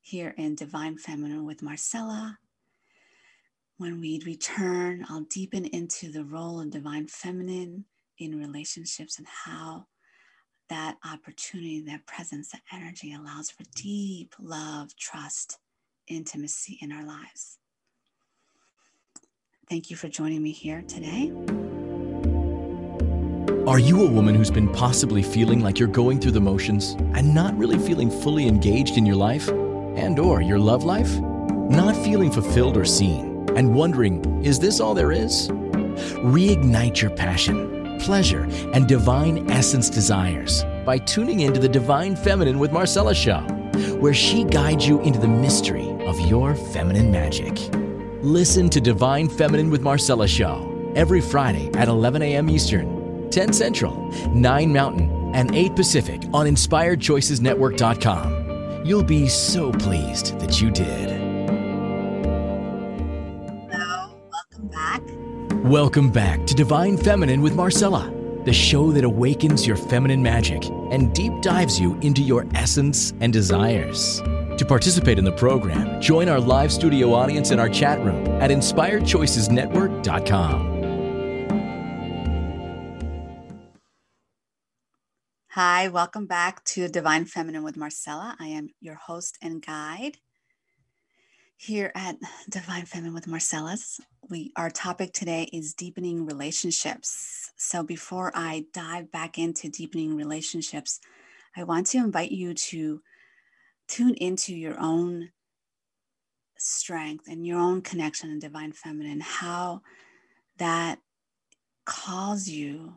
[0.00, 2.38] here in Divine Feminine with Marcella
[3.80, 7.86] when we return, I'll deepen into the role of divine feminine
[8.18, 9.86] in relationships and how
[10.68, 15.60] that opportunity, that presence, that energy allows for deep love, trust,
[16.08, 17.56] intimacy in our lives.
[19.70, 21.32] Thank you for joining me here today.
[23.70, 27.32] Are you a woman who's been possibly feeling like you're going through the motions and
[27.32, 31.10] not really feeling fully engaged in your life and or your love life?
[31.70, 33.30] Not feeling fulfilled or seen?
[33.56, 35.48] and wondering, is this all there is?
[36.18, 42.72] Reignite your passion, pleasure, and divine essence desires by tuning into the Divine Feminine with
[42.72, 43.40] Marcella show,
[44.00, 47.56] where she guides you into the mystery of your feminine magic.
[48.22, 52.50] Listen to Divine Feminine with Marcella show every Friday at 11 a.m.
[52.50, 52.99] Eastern,
[53.30, 58.84] 10 Central, 9 Mountain, and 8 Pacific on InspiredChoicesNetwork.com.
[58.84, 61.10] You'll be so pleased that you did.
[63.70, 64.16] Hello,
[65.64, 68.10] Welcome back to Divine Feminine with Marcella,
[68.44, 73.30] the show that awakens your feminine magic and deep dives you into your essence and
[73.32, 74.20] desires.
[74.56, 78.50] To participate in the program, join our live studio audience in our chat room at
[78.50, 80.69] inspiredchoicesnetwork.com.
[85.62, 88.34] Hi, welcome back to Divine Feminine with Marcella.
[88.40, 90.16] I am your host and guide
[91.58, 92.16] here at
[92.48, 94.00] Divine Feminine with Marcella's.
[94.30, 97.52] We our topic today is deepening relationships.
[97.58, 100.98] So before I dive back into deepening relationships,
[101.54, 103.02] I want to invite you to
[103.86, 105.28] tune into your own
[106.56, 109.82] strength and your own connection in divine feminine, how
[110.56, 111.00] that
[111.84, 112.94] calls you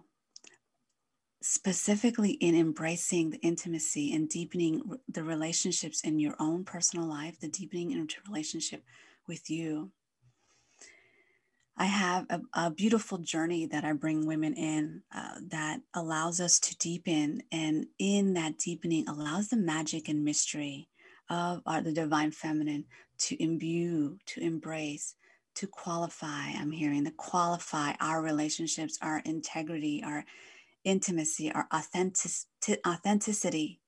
[1.43, 7.49] specifically in embracing the intimacy and deepening the relationships in your own personal life, the
[7.49, 8.81] deepening into relationship
[9.27, 9.91] with you.
[11.75, 16.59] I have a, a beautiful journey that I bring women in uh, that allows us
[16.61, 20.87] to deepen, and in that deepening, allows the magic and mystery
[21.29, 22.85] of our, the divine feminine
[23.17, 25.15] to imbue, to embrace,
[25.55, 26.51] to qualify.
[26.51, 30.23] I'm hearing the qualify our relationships, our integrity, our
[30.83, 32.31] intimacy, our authentic,
[32.85, 33.81] authenticity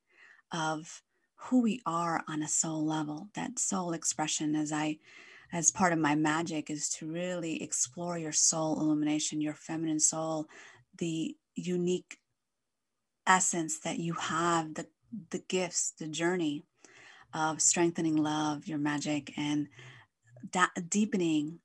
[0.52, 1.02] of
[1.36, 5.00] who we are on a soul level, that soul expression as I
[5.54, 10.48] as part of my magic is to really explore your soul illumination, your feminine soul,
[10.98, 12.18] the unique
[13.28, 14.88] essence that you have, the
[15.30, 16.66] the gifts, the journey
[17.34, 19.68] of strengthening love, your magic, and
[20.52, 21.60] da- deepening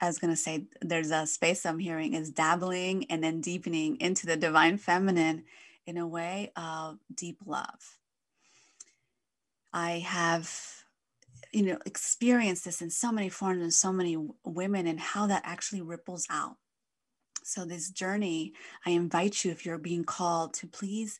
[0.00, 4.00] I was going to say there's a space I'm hearing is dabbling and then deepening
[4.00, 5.44] into the divine feminine
[5.86, 7.98] in a way of deep love.
[9.72, 10.54] I have,
[11.52, 15.42] you know, experienced this in so many forms and so many women and how that
[15.44, 16.56] actually ripples out.
[17.42, 18.52] So, this journey,
[18.84, 21.18] I invite you, if you're being called, to please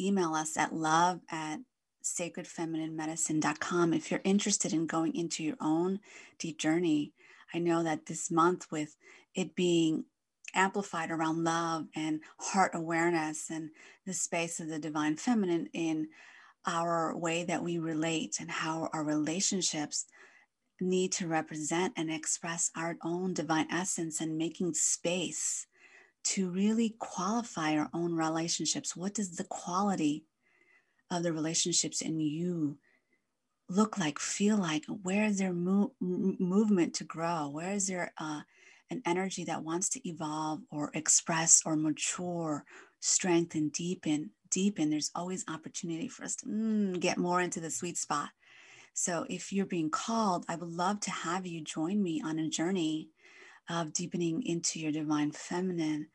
[0.00, 1.60] email us at love at
[2.02, 6.00] sacredfemininemedicine.com if you're interested in going into your own
[6.38, 7.12] deep journey.
[7.54, 8.96] I know that this month, with
[9.34, 10.04] it being
[10.54, 13.70] amplified around love and heart awareness and
[14.06, 16.08] the space of the divine feminine in
[16.66, 20.06] our way that we relate and how our relationships
[20.80, 25.66] need to represent and express our own divine essence and making space
[26.24, 28.96] to really qualify our own relationships.
[28.96, 30.24] What does the quality
[31.10, 32.78] of the relationships in you
[33.68, 34.84] look like, feel like?
[35.02, 37.48] Where is there mo- movement to grow?
[37.48, 38.40] Where is there uh,
[38.90, 42.64] an energy that wants to evolve or express or mature,
[43.00, 44.30] strengthen, deepen?
[44.50, 44.90] Deepen.
[44.90, 48.28] There's always opportunity for us to mm, get more into the sweet spot.
[48.94, 52.48] So, if you're being called, I would love to have you join me on a
[52.48, 53.10] journey
[53.68, 56.06] of deepening into your divine feminine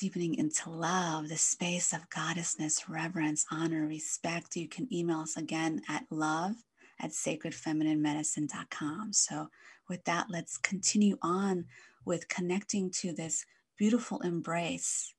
[0.00, 4.56] deepening into love, the space of goddessness, reverence, honor, respect.
[4.56, 6.54] You can email us again at love
[6.98, 9.12] at sacredfemininemedicine.com.
[9.12, 9.48] So,
[9.90, 11.66] with that, let's continue on
[12.06, 13.44] with connecting to this
[13.76, 15.12] beautiful embrace,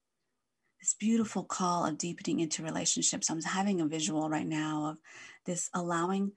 [0.80, 3.30] this beautiful call of deepening into relationships.
[3.30, 4.98] I'm having a visual right now of
[5.46, 6.32] this allowing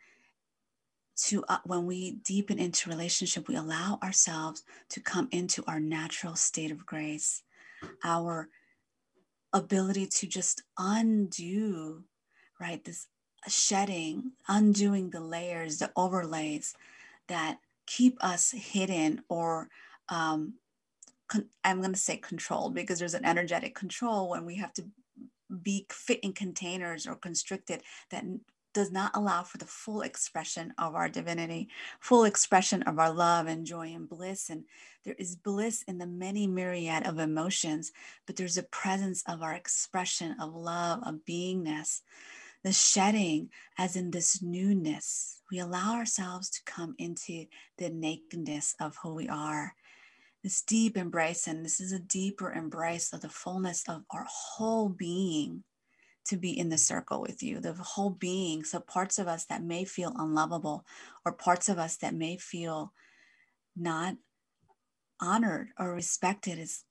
[1.17, 6.35] to uh, when we deepen into relationship we allow ourselves to come into our natural
[6.35, 7.45] state of grace
[8.05, 8.49] our
[9.53, 12.05] ability to just undo,
[12.61, 12.85] right?
[12.85, 13.07] This
[13.49, 16.75] shedding, undoing the layers, the overlays
[17.29, 19.69] that keep us hidden or
[20.09, 20.55] um,
[21.29, 24.85] con- I'm going to say controlled because there's an energetic control when we have to
[25.63, 28.25] be fit in containers or constricted that
[28.75, 31.69] does not allow for the full expression of our divinity,
[32.01, 34.51] full expression of our love and joy and bliss.
[34.51, 34.65] And
[35.05, 37.93] there is bliss in the many myriad of emotions,
[38.27, 42.03] but there's a presence of our expression of love, of beingness,
[42.63, 45.41] the shedding, as in this newness.
[45.51, 47.47] We allow ourselves to come into
[47.79, 49.75] the nakedness of who we are.
[50.43, 54.89] This deep embrace, and this is a deeper embrace of the fullness of our whole
[54.89, 55.65] being
[56.27, 58.65] to be in the circle with you, the whole being.
[58.65, 60.85] So, parts of us that may feel unlovable,
[61.25, 62.93] or parts of us that may feel
[63.77, 64.17] not
[65.21, 66.85] honored or respected, is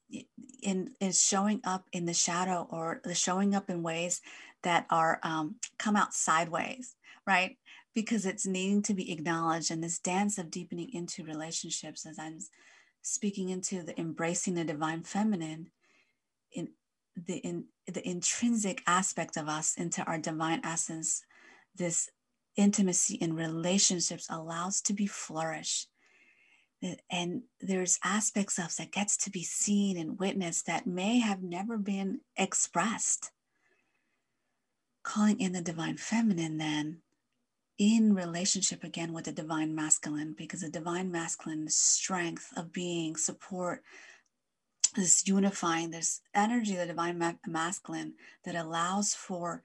[0.62, 4.22] in is showing up in the shadow or the showing up in ways
[4.64, 6.96] that are um, come out sideways,
[7.28, 7.58] right?
[7.94, 9.72] Because it's needing to be acknowledged.
[9.72, 12.40] And this dance of deepening into relationships, as I'm
[13.02, 15.70] speaking into the embracing the divine feminine,
[16.52, 16.70] in
[17.16, 21.24] the in the intrinsic aspect of us into our divine essence
[21.76, 22.10] this
[22.56, 25.88] intimacy in relationships allows to be flourish
[27.10, 31.78] and there's aspects of that gets to be seen and witnessed that may have never
[31.78, 33.32] been expressed.
[35.04, 37.02] Calling in the divine feminine then
[37.78, 43.82] in relationship again with the divine masculine because the divine masculine strength of being support
[44.96, 48.14] this unifying, this energy, the divine ma- masculine,
[48.46, 49.64] that allows for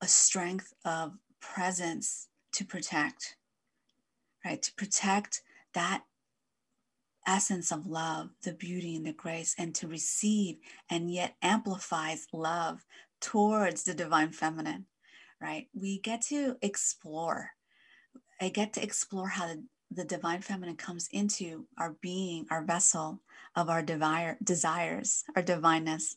[0.00, 3.36] a strength of presence to protect,
[4.44, 4.62] right?
[4.62, 5.42] To protect
[5.74, 6.04] that
[7.26, 10.56] essence of love, the beauty and the grace, and to receive
[10.90, 12.84] and yet amplifies love
[13.20, 14.86] towards the divine feminine,
[15.40, 15.68] right?
[15.74, 17.50] We get to explore.
[18.40, 23.20] I get to explore how the, the divine feminine comes into our being, our vessel,
[23.56, 26.16] of our divine desires, our divineness,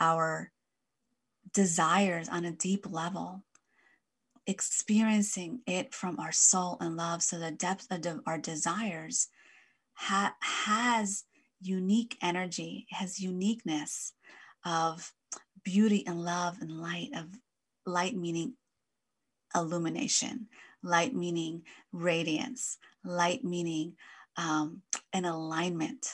[0.00, 0.50] our
[1.52, 3.42] desires on a deep level,
[4.46, 7.22] experiencing it from our soul and love.
[7.22, 9.28] So the depth of our desires
[9.94, 11.24] ha- has
[11.60, 14.14] unique energy, has uniqueness
[14.64, 15.12] of
[15.62, 17.26] beauty and love and light, of
[17.86, 18.54] light meaning
[19.54, 20.48] illumination,
[20.82, 21.62] light meaning
[21.92, 23.94] radiance, light meaning
[24.36, 26.06] um, an alignment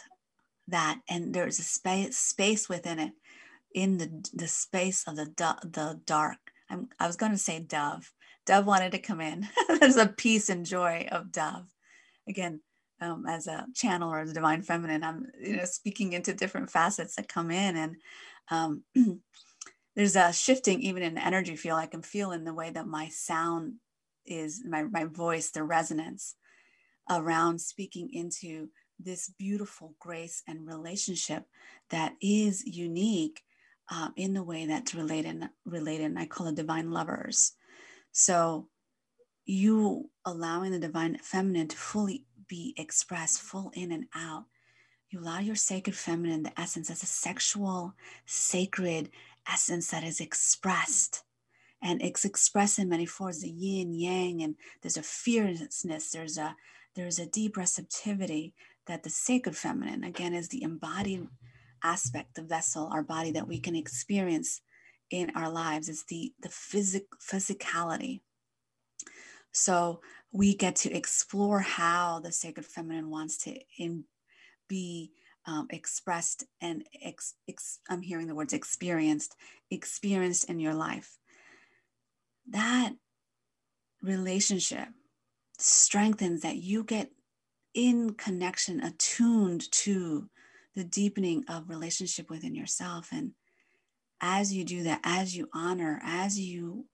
[0.69, 3.12] that and there's a space space within it
[3.75, 5.27] in the the space of the
[5.64, 6.39] the dark.
[6.71, 8.12] I'm, i was going to say dove.
[8.45, 9.47] Dove wanted to come in.
[9.81, 11.66] There's a peace and joy of dove.
[12.27, 12.61] Again
[13.01, 17.16] um, as a channel or the divine feminine i'm you know speaking into different facets
[17.16, 17.97] that come in and
[18.51, 18.83] um,
[19.97, 22.87] there's a shifting even in the energy field i can feel in the way that
[22.87, 23.75] my sound
[24.31, 26.37] is my, my voice the resonance
[27.11, 28.68] around speaking into
[29.01, 31.45] this beautiful grace and relationship
[31.91, 33.43] that is unique
[33.91, 37.53] um, in the way that's related related and i call it divine lovers
[38.12, 38.68] so
[39.47, 44.45] you allowing the divine feminine to fully be expressed full in and out
[45.11, 47.95] You allow your sacred feminine, the essence, as a sexual,
[48.26, 49.11] sacred
[49.51, 51.24] essence that is expressed.
[51.83, 56.57] And it's expressed in many forms, the yin, yang, and there's a fierceness, there's a
[56.97, 58.55] there's a deep receptivity
[58.87, 61.29] that the sacred feminine, again, is the embodied
[61.85, 64.61] aspect, the vessel, our body that we can experience
[65.11, 65.89] in our lives.
[65.89, 68.20] It's the the physic physicality.
[69.53, 70.01] So
[70.33, 74.05] we get to explore how the sacred feminine wants to in,
[74.68, 75.12] be
[75.47, 79.35] um, expressed and ex, ex, I'm hearing the words experienced,
[79.70, 81.18] experienced in your life.
[82.51, 82.92] That
[84.03, 84.88] relationship
[85.59, 87.11] strengthens that you get
[87.74, 90.28] in connection, attuned to
[90.74, 93.09] the deepening of relationship within yourself.
[93.12, 93.32] And
[94.20, 96.86] as you do that, as you honor, as you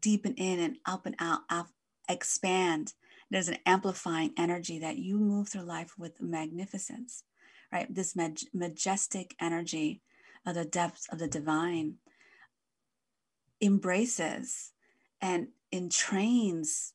[0.00, 1.66] deepen in and up and out, out
[2.08, 2.94] expand,
[3.30, 7.24] there's an amplifying energy that you move through life with magnificence,
[7.72, 7.92] right?
[7.92, 10.00] This mag- majestic energy
[10.46, 11.96] of the depths of the divine
[13.60, 14.72] embraces
[15.20, 16.92] and entrains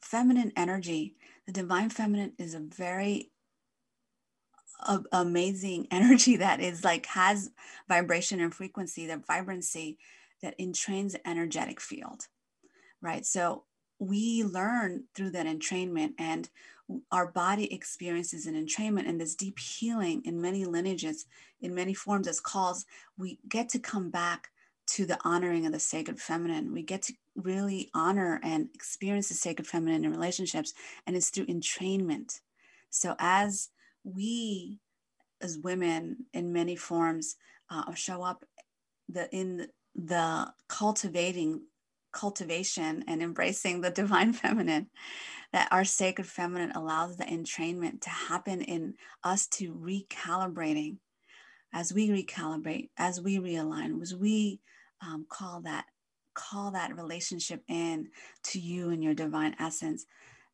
[0.00, 1.16] feminine energy.
[1.46, 3.30] The divine feminine is a very
[4.80, 7.50] a, amazing energy that is like has
[7.88, 9.98] vibration and frequency, the vibrancy
[10.42, 12.26] that entrains the energetic field,
[13.00, 13.24] right?
[13.24, 13.64] So
[13.98, 16.48] we learn through that entrainment and
[17.10, 21.24] our body experiences an entrainment and this deep healing in many lineages
[21.62, 22.84] in many forms as calls
[23.16, 24.50] we get to come back
[24.86, 26.72] to the honoring of the sacred feminine.
[26.72, 30.74] We get to really honor and experience the sacred feminine in relationships
[31.06, 32.40] and it's through entrainment.
[32.90, 33.70] So as
[34.04, 34.78] we
[35.40, 37.36] as women in many forms
[37.70, 38.44] uh, show up
[39.08, 41.62] the in the cultivating
[42.12, 44.88] cultivation and embracing the divine feminine
[45.52, 50.98] that our sacred feminine allows the entrainment to happen in us to recalibrating.
[51.72, 54.60] As we recalibrate as we realign as we
[55.04, 55.86] um, call that
[56.34, 58.08] call that relationship in
[58.42, 60.04] to you and your divine essence.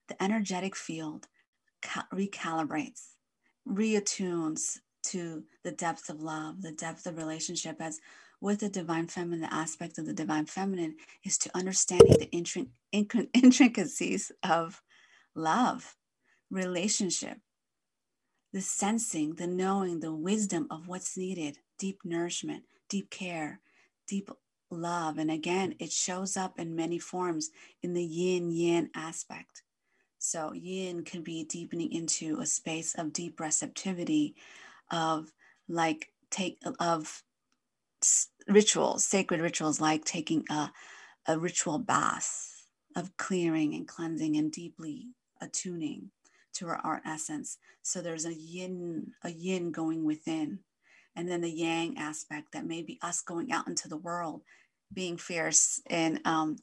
[0.08, 1.26] The energetic field
[1.82, 3.14] ca- recalibrates
[3.66, 6.62] reattunes to the depth of love.
[6.62, 8.00] The depth of relationship as
[8.40, 14.32] with the divine feminine, the aspect of the divine feminine is to understanding the intricacies
[14.42, 14.82] of
[15.34, 15.96] love,
[16.50, 17.38] relationship,
[18.52, 23.60] the sensing, the knowing, the wisdom of what's needed, deep nourishment, deep care,
[24.10, 24.30] deep
[24.70, 25.18] love.
[25.18, 27.50] And again, it shows up in many forms
[27.82, 29.62] in the yin yin aspect.
[30.18, 34.34] So, yin can be deepening into a space of deep receptivity,
[34.90, 35.32] of
[35.68, 37.22] like take of
[38.48, 40.70] rituals, sacred rituals like taking a,
[41.26, 45.08] a ritual bath of clearing and cleansing and deeply
[45.40, 46.10] attuning
[46.54, 47.56] to our, our essence.
[47.82, 50.60] So there's a yin, a yin going within,
[51.16, 54.42] and then the yang aspect that may be us going out into the world,
[54.92, 56.56] being fierce and um,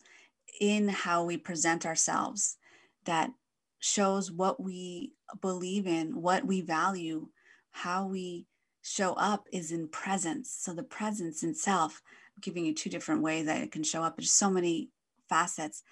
[0.60, 2.58] in how we present ourselves.
[3.06, 3.32] That
[3.80, 7.30] shows what we believe in, what we value,
[7.72, 8.45] how we
[8.82, 10.56] show up is in presence.
[10.60, 12.02] So the presence itself,
[12.36, 14.18] I'm giving you two different ways that it can show up.
[14.18, 14.89] There's so many
[15.30, 15.84] facets.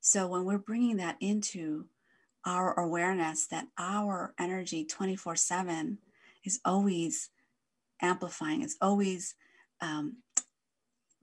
[0.00, 1.86] So when we're bringing that into
[2.44, 5.98] our awareness that our energy 24 7
[6.44, 7.30] is always
[8.02, 9.34] amplifying, it's always
[9.80, 10.16] um,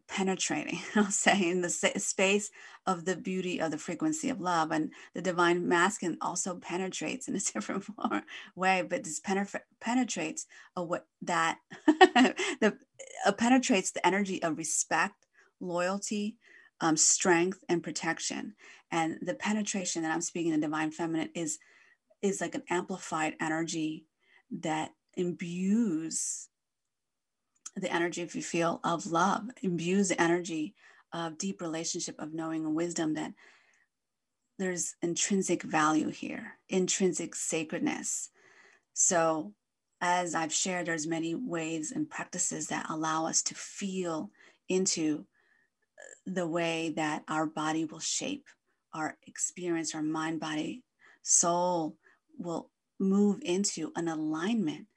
[0.10, 2.50] penetrating, I'll say, in the space
[2.86, 4.72] of the beauty of the frequency of love.
[4.72, 8.24] And the divine masculine also penetrates in a different form,
[8.56, 12.78] way, but this penetra- penetrates a, what that the
[13.26, 15.28] uh, penetrates the energy of respect,
[15.60, 16.38] loyalty,
[16.82, 18.56] um, strength, and protection.
[18.92, 21.60] And the penetration that I'm speaking in the divine feminine is
[22.22, 24.06] is like an amplified energy
[24.52, 26.49] that imbues
[27.76, 30.76] the energy, if you feel, of love, imbues the energy
[31.14, 33.34] of deep relationship, of knowing and wisdom that
[34.58, 38.30] there's intrinsic value here, intrinsic sacredness.
[38.94, 39.54] So,
[40.02, 44.32] as I've shared, there's many ways and practices that allow us to feel
[44.68, 45.26] into
[46.26, 48.46] the way that our body will shape
[48.94, 50.84] our experience, our mind, body,
[51.22, 51.96] soul
[52.38, 54.88] will move into an alignment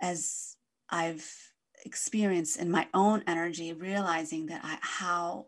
[0.00, 0.56] as
[0.92, 1.26] I've
[1.84, 5.46] experienced in my own energy, realizing that I, how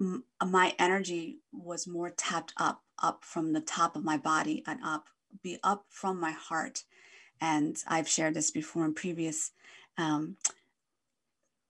[0.00, 4.80] m- my energy was more tapped up, up from the top of my body and
[4.84, 5.06] up,
[5.42, 6.82] be up from my heart.
[7.40, 9.52] And I've shared this before in previous
[9.96, 10.36] um,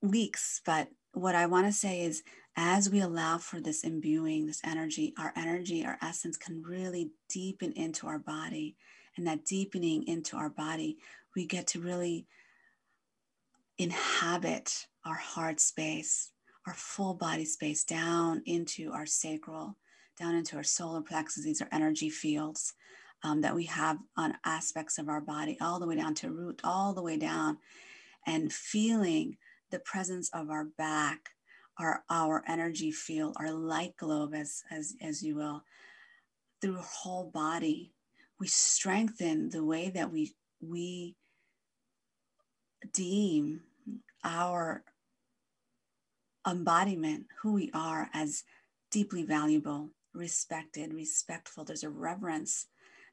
[0.01, 2.23] weeks, but what I want to say is
[2.55, 7.71] as we allow for this imbuing, this energy, our energy, our essence can really deepen
[7.73, 8.75] into our body.
[9.15, 10.97] And that deepening into our body,
[11.35, 12.25] we get to really
[13.79, 16.31] inhabit our heart space,
[16.67, 19.77] our full body space down into our sacral,
[20.19, 21.45] down into our solar plexus.
[21.45, 22.73] These are energy fields
[23.23, 26.59] um, that we have on aspects of our body, all the way down to root,
[26.63, 27.57] all the way down,
[28.27, 29.37] and feeling
[29.71, 31.29] the presence of our back,
[31.79, 35.63] our our energy field, our light globe, as as as you will,
[36.61, 37.93] through whole body.
[38.39, 41.15] We strengthen the way that we we
[42.93, 43.61] deem
[44.23, 44.83] our
[46.47, 48.43] embodiment, who we are, as
[48.91, 51.63] deeply valuable, respected, respectful.
[51.63, 52.67] There's a reverence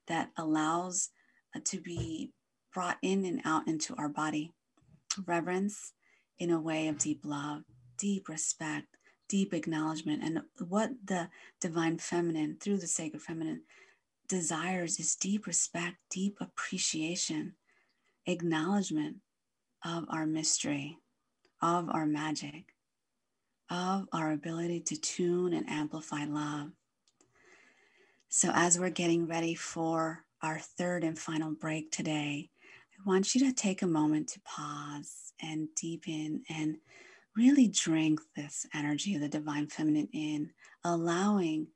[0.07, 1.11] that allows
[1.54, 2.32] uh, to be
[2.72, 4.52] brought in and out into our body.
[5.26, 5.92] Reverence
[6.38, 7.62] in a way of deep love,
[7.98, 8.86] deep respect,
[9.28, 10.22] deep acknowledgement.
[10.22, 11.28] And what the
[11.61, 13.62] divine feminine, through the sacred feminine,
[14.28, 17.54] desires is deep respect, deep appreciation,
[18.26, 19.16] acknowledgement
[19.87, 20.99] of our mystery,
[21.62, 22.74] of our magic,
[23.70, 26.70] of our ability to tune and amplify love.
[28.28, 32.51] So, as we're getting ready for our third and final break today,
[32.99, 36.78] I want you to take a moment to pause and deepen and
[37.37, 40.51] really drink this energy of the divine feminine in,
[40.84, 41.68] allowing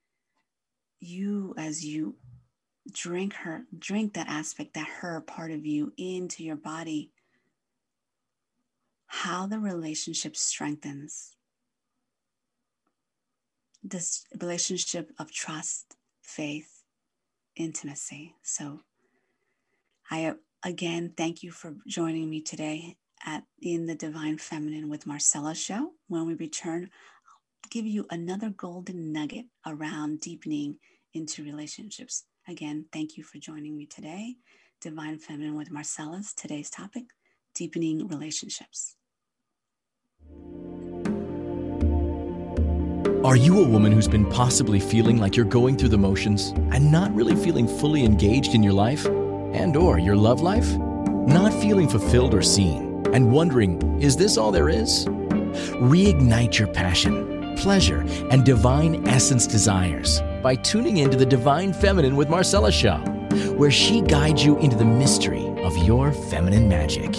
[0.99, 2.17] you as you
[2.91, 7.13] drink her, drink that aspect, that her part of you into your body,
[9.13, 11.35] how the relationship strengthens.
[13.83, 16.85] This relationship of trust, faith,
[17.57, 18.37] intimacy.
[18.43, 18.83] So
[20.13, 20.35] I
[20.65, 22.97] again thank you for joining me today
[23.27, 25.91] at in the Divine Feminine with Marcella show.
[26.07, 30.77] When we return, I'll give you another golden nugget around deepening
[31.15, 32.27] into relationships.
[32.47, 34.37] Again, thank you for joining me today.
[34.81, 37.07] Divine Feminine with Marcella's today's topic,
[37.57, 38.95] deepening relationships.
[43.23, 46.91] Are you a woman who's been possibly feeling like you're going through the motions and
[46.91, 50.75] not really feeling fully engaged in your life and or your love life?
[50.77, 55.05] Not feeling fulfilled or seen and wondering, is this all there is?
[55.81, 58.01] Reignite your passion, pleasure,
[58.31, 62.97] and divine essence desires by tuning into the Divine Feminine with Marcella show,
[63.57, 67.15] where she guides you into the mystery of your feminine magic.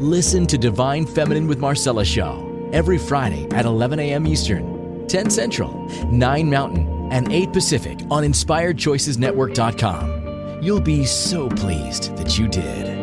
[0.00, 4.26] Listen to Divine Feminine with Marcella show every Friday at 11 a.m.
[4.26, 5.74] Eastern 10 Central,
[6.06, 10.62] 9 Mountain, and 8 Pacific on InspiredChoicesNetwork.com.
[10.62, 12.98] You'll be so pleased that you did.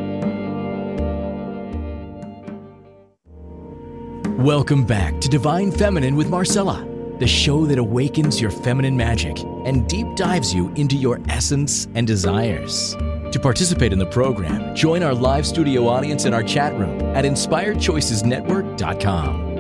[4.43, 6.83] Welcome back to Divine Feminine with Marcella,
[7.19, 12.07] the show that awakens your feminine magic and deep dives you into your essence and
[12.07, 12.95] desires.
[13.38, 17.23] To participate in the program, join our live studio audience in our chat room at
[17.23, 19.53] InspiredChoicesNetwork.com.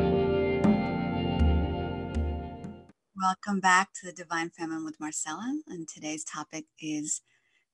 [3.15, 5.61] Welcome back to the Divine Feminine with Marcella.
[5.67, 7.21] And today's topic is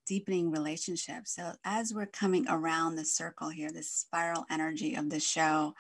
[0.06, 1.36] deepening relationships.
[1.36, 5.74] So, as we're coming around the circle here, this spiral energy of the show,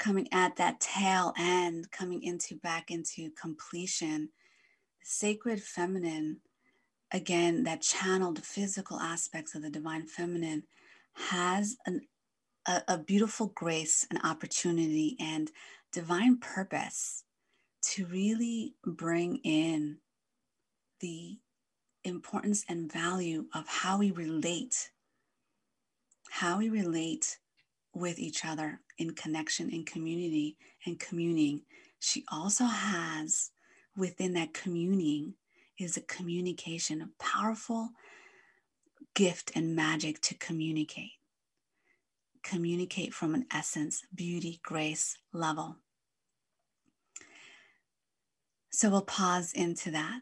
[0.00, 4.30] coming at that tail end, coming into back into completion,
[5.04, 6.40] sacred feminine,
[7.12, 10.64] again, that channeled physical aspects of the divine feminine
[11.14, 12.02] has an,
[12.66, 15.50] a, a beautiful grace and opportunity and
[15.92, 17.24] divine purpose
[17.80, 19.98] to really bring in
[21.00, 21.38] the
[22.04, 24.90] importance and value of how we relate,
[26.30, 27.38] how we relate
[27.94, 30.56] with each other in connection, in community,
[30.86, 31.62] and communing.
[32.00, 33.50] She also has
[33.96, 35.34] within that communing
[35.78, 37.90] is a communication, a powerful
[39.14, 41.12] gift and magic to communicate.
[42.42, 45.76] Communicate from an essence, beauty, grace level.
[48.70, 50.20] So we'll pause into that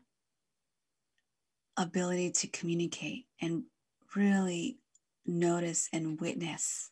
[1.77, 3.65] ability to communicate and
[4.15, 4.79] really
[5.27, 6.91] notice and witness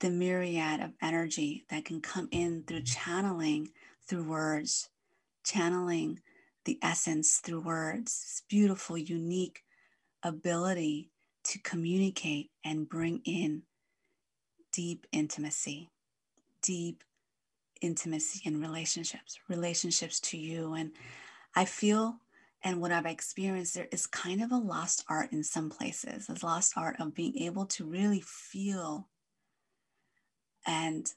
[0.00, 3.70] the myriad of energy that can come in through channeling
[4.06, 4.88] through words,
[5.44, 6.20] channeling
[6.70, 8.04] the essence through words.
[8.12, 9.64] This beautiful, unique
[10.22, 11.10] ability
[11.42, 13.62] to communicate and bring in
[14.72, 15.90] deep intimacy,
[16.62, 17.02] deep
[17.80, 20.74] intimacy in relationships, relationships to you.
[20.74, 20.92] And
[21.56, 22.18] I feel,
[22.62, 26.46] and what I've experienced, there is kind of a lost art in some places, a
[26.46, 29.08] lost art of being able to really feel
[30.68, 31.12] and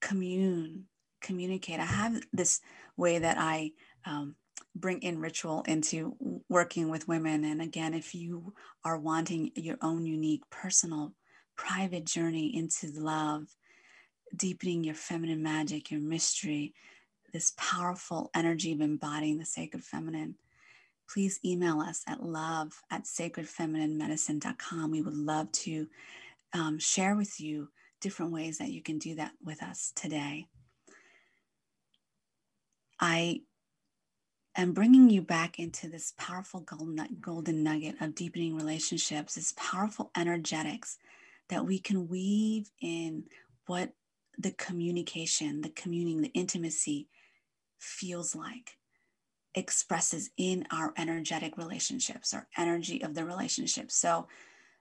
[0.00, 0.86] commune
[1.20, 1.78] communicate.
[1.78, 2.62] I have this
[2.96, 3.72] way that I
[4.06, 4.34] um,
[4.80, 6.16] bring in ritual into
[6.48, 7.44] working with women.
[7.44, 8.54] And again, if you
[8.84, 11.12] are wanting your own unique, personal,
[11.56, 13.46] private journey into love,
[14.34, 16.74] deepening your feminine magic, your mystery,
[17.32, 20.36] this powerful energy of embodying the sacred feminine,
[21.12, 24.90] please email us at love at sacredfemininemedicine.com.
[24.90, 25.86] We would love to
[26.52, 27.68] um, share with you
[28.00, 30.46] different ways that you can do that with us today.
[33.00, 33.42] I
[34.62, 40.98] am bringing you back into this powerful golden nugget of deepening relationships, this powerful energetics
[41.48, 43.24] that we can weave in
[43.66, 43.92] what
[44.38, 47.08] the communication, the communing, the intimacy
[47.78, 48.76] feels like,
[49.54, 53.90] expresses in our energetic relationships, our energy of the relationship.
[53.90, 54.28] So,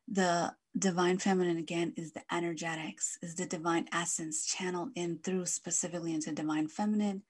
[0.08, 6.14] the divine feminine again is the energetics, is the divine essence channeled in through specifically
[6.14, 7.24] into divine feminine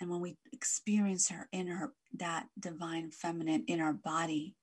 [0.00, 4.54] and when we experience her in her that divine feminine in our body,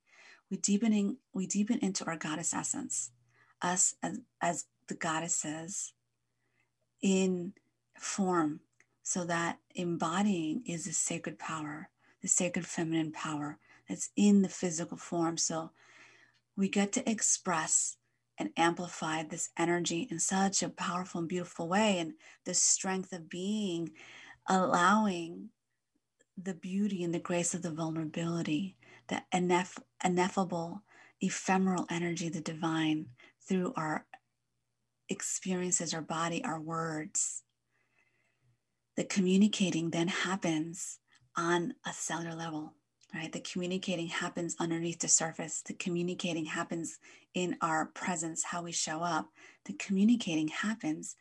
[0.50, 3.12] we deepening we deepen into our goddess essence,
[3.62, 5.94] us as, as the goddesses
[7.02, 7.54] in
[7.98, 8.60] form,
[9.02, 11.90] so that embodying is the sacred power,
[12.22, 13.58] the sacred feminine power
[13.90, 15.38] that's in the physical form.
[15.38, 15.72] So
[16.56, 17.98] we get to express
[18.38, 22.00] and amplify this energy in such a powerful and beautiful way.
[22.00, 22.14] And
[22.46, 23.92] the strength of being
[24.48, 25.50] allowing
[26.42, 28.76] the beauty and the grace of the vulnerability,
[29.08, 30.82] the ineff- ineffable,
[31.22, 33.08] ephemeral energy, the divine,
[33.48, 34.06] through our
[35.10, 37.44] experiences, our body, our words.
[38.96, 41.00] The communicating then happens
[41.36, 42.74] on a cellular level,
[43.14, 43.32] right?
[43.32, 45.62] The communicating happens underneath the surface.
[45.66, 47.00] The communicating happens
[47.34, 49.30] in our presence, how we show up.
[49.66, 51.16] The communicating happens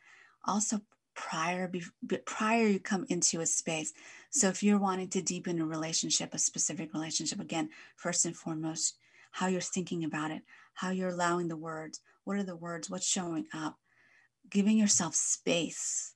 [0.45, 0.81] also
[1.15, 1.71] prior
[2.25, 3.93] prior you come into a space.
[4.29, 8.97] So if you're wanting to deepen a relationship a specific relationship again first and foremost
[9.31, 10.41] how you're thinking about it
[10.75, 13.77] how you're allowing the words what are the words what's showing up
[14.49, 16.13] giving yourself space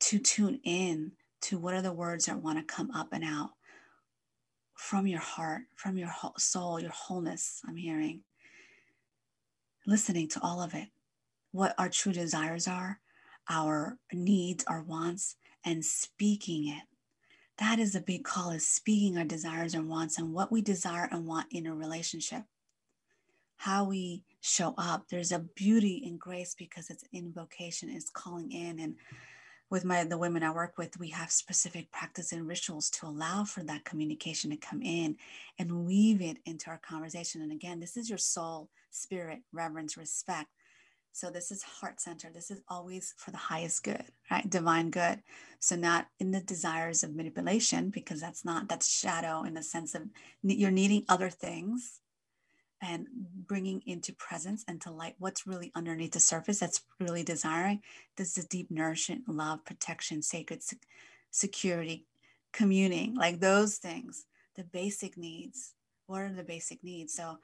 [0.00, 3.50] to tune in to what are the words that want to come up and out
[4.74, 8.22] from your heart from your soul your wholeness i'm hearing.
[9.86, 10.88] Listening to all of it
[11.52, 13.00] what our true desires are
[13.48, 16.82] our needs, our wants, and speaking it.
[17.58, 21.08] That is a big call is speaking our desires and wants and what we desire
[21.10, 22.44] and want in a relationship.
[23.56, 25.06] How we show up.
[25.08, 28.78] There's a beauty in grace because it's invocation, it's calling in.
[28.78, 28.94] And
[29.70, 33.44] with my the women I work with, we have specific practice and rituals to allow
[33.44, 35.16] for that communication to come in
[35.58, 37.42] and weave it into our conversation.
[37.42, 40.48] And again, this is your soul, spirit, reverence, respect
[41.18, 42.30] so this is heart center.
[42.32, 44.48] This is always for the highest good, right?
[44.48, 45.20] Divine good.
[45.58, 49.96] So not in the desires of manipulation, because that's not, that's shadow in the sense
[49.96, 50.02] of
[50.42, 52.00] you're needing other things
[52.80, 53.08] and
[53.48, 57.82] bringing into presence and to light what's really underneath the surface that's really desiring.
[58.16, 60.62] This is deep nourishment, love, protection, sacred
[61.32, 62.06] security,
[62.52, 65.74] communing, like those things, the basic needs.
[66.06, 67.12] What are the basic needs?
[67.14, 67.38] So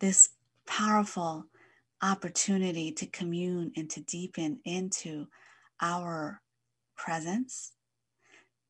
[0.00, 0.30] this
[0.66, 1.46] powerful
[2.02, 5.26] opportunity to commune and to deepen into
[5.80, 6.42] our
[6.96, 7.72] presence,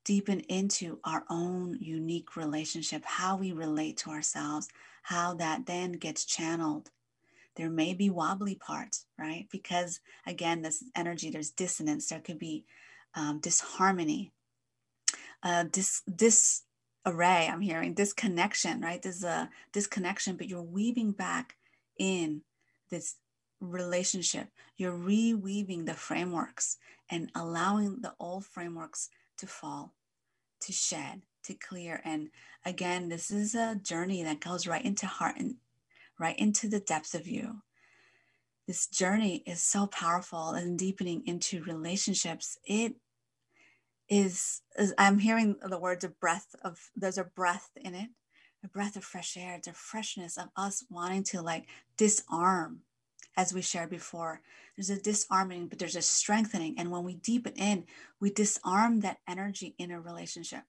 [0.05, 4.69] deepen into our own unique relationship, how we relate to ourselves,
[5.03, 6.91] how that then gets channeled.
[7.57, 9.47] There may be wobbly parts, right?
[9.51, 12.65] Because again, this energy, there's dissonance, there could be
[13.15, 14.33] um, disharmony,
[15.43, 19.03] uh, dis, disarray, I'm hearing disconnection, right?
[19.03, 21.57] There's a disconnection, but you're weaving back
[21.99, 22.43] in
[22.91, 23.17] this
[23.63, 26.79] relationship, you're reweaving the frameworks
[27.11, 29.09] and allowing the old frameworks
[29.39, 29.95] to fall,
[30.61, 32.01] to shed, to clear.
[32.05, 32.31] And
[32.65, 35.57] again, this is a journey that goes right into heart and
[36.19, 37.63] right into the depths of you.
[38.67, 42.59] This journey is so powerful and deepening into relationships.
[42.65, 42.95] It
[44.09, 48.11] is, is I'm hearing the words of breath of there's a breath in it,
[48.65, 52.83] a breath of fresh air, a freshness of us wanting to like disarm
[53.37, 54.41] as we shared before.
[54.77, 56.75] There's a disarming, but there's a strengthening.
[56.79, 57.85] And when we deepen in,
[58.21, 60.63] we disarm that energy in a relationship.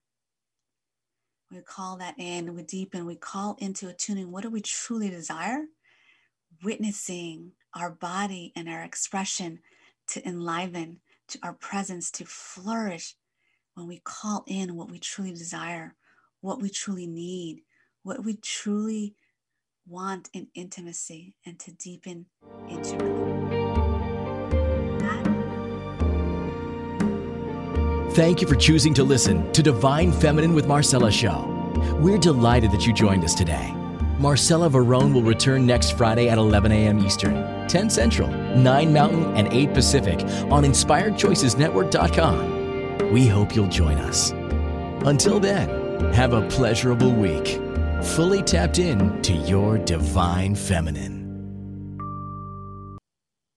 [1.50, 4.32] We call that in, we deepen, we call into attuning.
[4.32, 5.64] What do we truly desire?
[6.62, 9.60] Witnessing our body and our expression
[10.08, 13.14] to enliven, to our presence to flourish
[13.74, 15.94] when we call in what we truly desire,
[16.40, 17.62] what we truly need,
[18.02, 19.14] what we truly
[19.86, 22.26] want in intimacy and to deepen
[22.68, 22.96] into
[28.14, 31.50] Thank you for choosing to listen to Divine Feminine with Marcella Show.
[31.98, 33.72] We're delighted that you joined us today.
[34.20, 37.04] Marcella Verone will return next Friday at 11 a.m.
[37.04, 43.12] Eastern, 10 Central, 9 Mountain, and 8 Pacific on InspiredChoicesNetwork.com.
[43.12, 44.30] We hope you'll join us.
[45.04, 47.58] Until then, have a pleasurable week,
[48.04, 51.23] fully tapped in to your divine feminine.